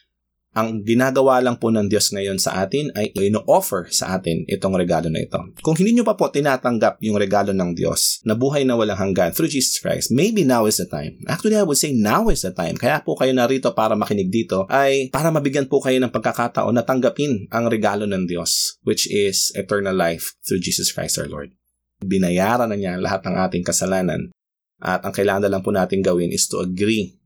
Ang 0.50 0.82
ginagawa 0.82 1.38
lang 1.46 1.62
po 1.62 1.70
ng 1.70 1.86
Diyos 1.86 2.10
ngayon 2.10 2.42
sa 2.42 2.66
atin 2.66 2.90
ay 2.98 3.14
ino-offer 3.14 3.86
sa 3.94 4.18
atin 4.18 4.50
itong 4.50 4.74
regalo 4.82 5.06
na 5.06 5.22
ito. 5.22 5.38
Kung 5.62 5.78
hindi 5.78 5.94
nyo 5.94 6.02
pa 6.02 6.18
po 6.18 6.34
tinatanggap 6.34 6.98
yung 7.06 7.22
regalo 7.22 7.54
ng 7.54 7.78
Diyos 7.78 8.26
na 8.26 8.34
buhay 8.34 8.66
na 8.66 8.74
walang 8.74 8.98
hanggan 8.98 9.30
through 9.38 9.54
Jesus 9.54 9.78
Christ, 9.78 10.10
maybe 10.10 10.42
now 10.42 10.66
is 10.66 10.82
the 10.82 10.90
time. 10.90 11.22
Actually, 11.30 11.54
I 11.54 11.62
would 11.62 11.78
say 11.78 11.94
now 11.94 12.34
is 12.34 12.42
the 12.42 12.50
time. 12.50 12.82
Kaya 12.82 13.06
po 13.06 13.14
kayo 13.14 13.30
narito 13.30 13.78
para 13.78 13.94
makinig 13.94 14.34
dito 14.34 14.66
ay 14.74 15.14
para 15.14 15.30
mabigyan 15.30 15.70
po 15.70 15.86
kayo 15.86 16.02
ng 16.02 16.10
pagkakataon 16.10 16.74
na 16.74 16.82
tanggapin 16.82 17.46
ang 17.54 17.70
regalo 17.70 18.10
ng 18.10 18.26
Diyos 18.26 18.82
which 18.82 19.06
is 19.06 19.54
eternal 19.54 19.94
life 19.94 20.34
through 20.42 20.66
Jesus 20.66 20.90
Christ 20.90 21.22
our 21.22 21.30
Lord. 21.30 21.54
Binayaran 22.02 22.74
na 22.74 22.78
niya 22.80 22.98
lahat 22.98 23.22
ng 23.22 23.38
ating 23.38 23.62
kasalanan 23.62 24.34
at 24.82 25.06
ang 25.06 25.14
kailangan 25.14 25.46
na 25.46 25.52
lang 25.54 25.62
po 25.62 25.70
natin 25.70 26.02
gawin 26.02 26.34
is 26.34 26.50
to 26.50 26.58
agree 26.64 27.19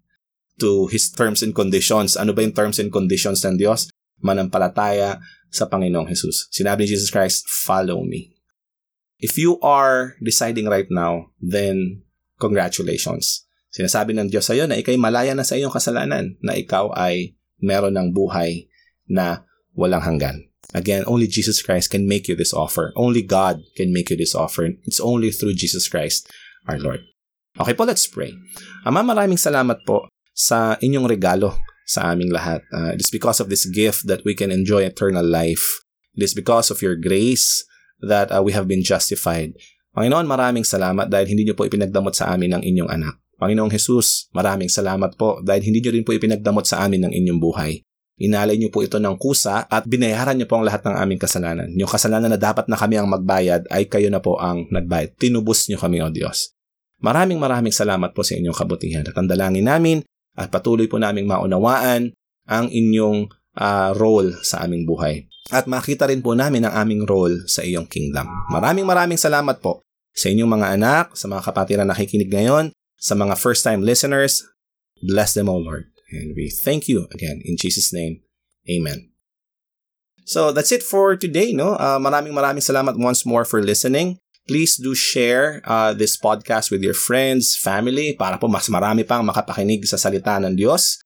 to 0.60 0.88
His 0.90 1.10
terms 1.10 1.42
and 1.42 1.56
conditions. 1.56 2.18
Ano 2.18 2.34
ba 2.34 2.46
yung 2.46 2.54
terms 2.54 2.78
and 2.78 2.92
conditions 2.92 3.42
ng 3.46 3.58
Diyos? 3.58 3.90
Manampalataya 4.22 5.22
sa 5.54 5.70
Panginoong 5.70 6.10
Jesus. 6.10 6.50
Sinabi 6.50 6.86
ni 6.86 6.98
Jesus 6.98 7.14
Christ, 7.14 7.46
follow 7.46 8.02
me. 8.02 8.34
If 9.24 9.38
you 9.38 9.62
are 9.62 10.20
deciding 10.20 10.68
right 10.68 10.90
now, 10.90 11.32
then 11.40 12.04
congratulations. 12.42 13.46
Sinasabi 13.74 14.14
ng 14.14 14.30
Diyos 14.30 14.50
sa 14.50 14.54
iyo 14.54 14.70
na 14.70 14.78
ikay 14.78 15.00
malaya 15.00 15.34
na 15.34 15.48
sa 15.48 15.58
iyong 15.58 15.74
kasalanan, 15.74 16.38
na 16.44 16.54
ikaw 16.54 16.94
ay 16.94 17.34
meron 17.64 17.96
ng 17.96 18.14
buhay 18.14 18.70
na 19.10 19.48
walang 19.74 20.04
hanggan. 20.04 20.46
Again, 20.74 21.06
only 21.06 21.30
Jesus 21.30 21.62
Christ 21.62 21.94
can 21.94 22.10
make 22.10 22.26
you 22.30 22.36
this 22.38 22.54
offer. 22.54 22.94
Only 22.98 23.22
God 23.22 23.62
can 23.78 23.94
make 23.94 24.10
you 24.10 24.18
this 24.18 24.34
offer. 24.34 24.74
It's 24.86 25.02
only 25.02 25.30
through 25.30 25.54
Jesus 25.54 25.86
Christ, 25.90 26.30
our 26.66 26.82
Lord. 26.82 27.02
Okay 27.58 27.78
po, 27.78 27.86
let's 27.86 28.10
pray. 28.10 28.34
Ama, 28.82 29.06
maraming 29.06 29.38
salamat 29.38 29.86
po 29.86 30.10
sa 30.34 30.76
inyong 30.82 31.06
regalo 31.06 31.56
sa 31.86 32.12
aming 32.12 32.34
lahat. 32.34 32.66
Uh, 32.74 32.98
it 32.98 33.02
is 33.02 33.14
because 33.14 33.38
of 33.38 33.48
this 33.48 33.70
gift 33.70 34.10
that 34.10 34.26
we 34.26 34.34
can 34.34 34.50
enjoy 34.50 34.82
eternal 34.82 35.24
life. 35.24 35.64
It 36.18 36.26
is 36.26 36.34
because 36.34 36.74
of 36.74 36.82
your 36.82 36.98
grace 36.98 37.66
that 38.02 38.34
uh, 38.34 38.42
we 38.42 38.52
have 38.54 38.68
been 38.68 38.84
justified. 38.84 39.54
Panginoon, 39.94 40.26
maraming 40.26 40.66
salamat 40.66 41.08
dahil 41.08 41.30
hindi 41.30 41.46
niyo 41.46 41.56
po 41.56 41.70
ipinagdamot 41.70 42.18
sa 42.18 42.34
amin 42.34 42.58
ng 42.58 42.64
inyong 42.66 42.90
anak. 42.90 43.16
Panginoong 43.38 43.70
Jesus, 43.70 44.30
maraming 44.34 44.70
salamat 44.70 45.14
po 45.18 45.38
dahil 45.46 45.70
hindi 45.70 45.86
niyo 45.86 45.94
rin 45.94 46.06
po 46.06 46.18
ipinagdamot 46.18 46.66
sa 46.66 46.82
amin 46.82 47.10
ng 47.10 47.14
inyong 47.14 47.40
buhay. 47.42 47.86
Inalay 48.22 48.62
niyo 48.62 48.70
po 48.70 48.86
ito 48.86 49.02
ng 49.02 49.18
kusa 49.18 49.66
at 49.66 49.90
binayaran 49.90 50.38
niyo 50.38 50.46
po 50.46 50.62
ang 50.62 50.66
lahat 50.66 50.86
ng 50.86 50.96
aming 50.96 51.20
kasalanan. 51.20 51.70
Yung 51.74 51.90
kasalanan 51.90 52.30
na 52.30 52.40
dapat 52.40 52.70
na 52.70 52.78
kami 52.78 53.02
ang 53.02 53.10
magbayad 53.10 53.66
ay 53.74 53.90
kayo 53.90 54.08
na 54.14 54.22
po 54.22 54.38
ang 54.38 54.70
nagbayad. 54.70 55.18
Tinubos 55.18 55.66
niyo 55.66 55.82
kami, 55.82 55.98
O 56.00 56.14
Diyos. 56.14 56.54
Maraming 57.04 57.42
maraming 57.42 57.74
salamat 57.74 58.14
po 58.16 58.22
sa 58.22 58.38
inyong 58.38 58.56
kabutihan. 58.56 59.04
At 59.04 59.18
ang 59.18 59.28
dalangin 59.28 59.66
namin 59.66 60.06
at 60.34 60.50
patuloy 60.50 60.90
po 60.90 60.98
naming 60.98 61.30
maunawaan 61.30 62.14
ang 62.50 62.66
inyong 62.70 63.30
uh, 63.58 63.92
role 63.98 64.34
sa 64.42 64.66
aming 64.66 64.84
buhay. 64.86 65.26
At 65.52 65.68
makita 65.68 66.08
rin 66.08 66.24
po 66.24 66.34
namin 66.34 66.66
ang 66.66 66.88
aming 66.88 67.04
role 67.04 67.46
sa 67.46 67.62
iyong 67.62 67.86
kingdom. 67.86 68.26
Maraming 68.50 68.88
maraming 68.88 69.20
salamat 69.20 69.60
po 69.60 69.84
sa 70.14 70.32
inyong 70.32 70.50
mga 70.50 70.68
anak, 70.80 71.06
sa 71.18 71.28
mga 71.28 71.42
kapatid 71.44 71.78
na 71.82 71.90
nakikinig 71.92 72.32
ngayon, 72.32 72.72
sa 72.96 73.14
mga 73.14 73.36
first-time 73.36 73.84
listeners. 73.84 74.46
Bless 75.04 75.36
them, 75.36 75.52
O 75.52 75.60
Lord. 75.60 75.92
And 76.14 76.32
we 76.38 76.48
thank 76.48 76.88
you 76.88 77.10
again 77.12 77.42
in 77.44 77.60
Jesus' 77.60 77.92
name. 77.92 78.24
Amen. 78.70 79.12
So 80.24 80.56
that's 80.56 80.72
it 80.72 80.86
for 80.86 81.20
today. 81.20 81.52
No, 81.52 81.76
uh, 81.76 82.00
maraming 82.00 82.32
maraming 82.32 82.64
salamat 82.64 82.96
once 82.96 83.28
more 83.28 83.44
for 83.44 83.60
listening. 83.60 84.23
Please 84.44 84.76
do 84.76 84.92
share 84.92 85.64
uh, 85.64 85.96
this 85.96 86.20
podcast 86.20 86.68
with 86.68 86.84
your 86.84 86.96
friends, 86.96 87.56
family, 87.56 88.16
para 88.20 88.36
po 88.36 88.52
mas 88.52 88.68
marami 88.68 89.08
pang 89.08 89.24
makapakinig 89.24 89.88
sa 89.88 89.96
salita 89.96 90.36
ng 90.40 90.56
Diyos. 90.56 91.00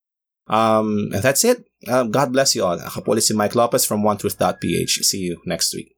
Um, 0.47 1.11
and 1.13 1.21
that's 1.21 1.43
it. 1.43 1.67
Uh, 1.85 2.07
God 2.07 2.33
bless 2.33 2.55
you 2.55 2.65
all. 2.65 2.79
Ako 2.79 3.03
po 3.03 3.13
si 3.19 3.35
Mike 3.37 3.53
Lopez 3.53 3.85
from 3.85 4.01
OneTruth.ph. 4.01 5.05
See 5.05 5.21
you 5.21 5.37
next 5.45 5.75
week. 5.75 5.96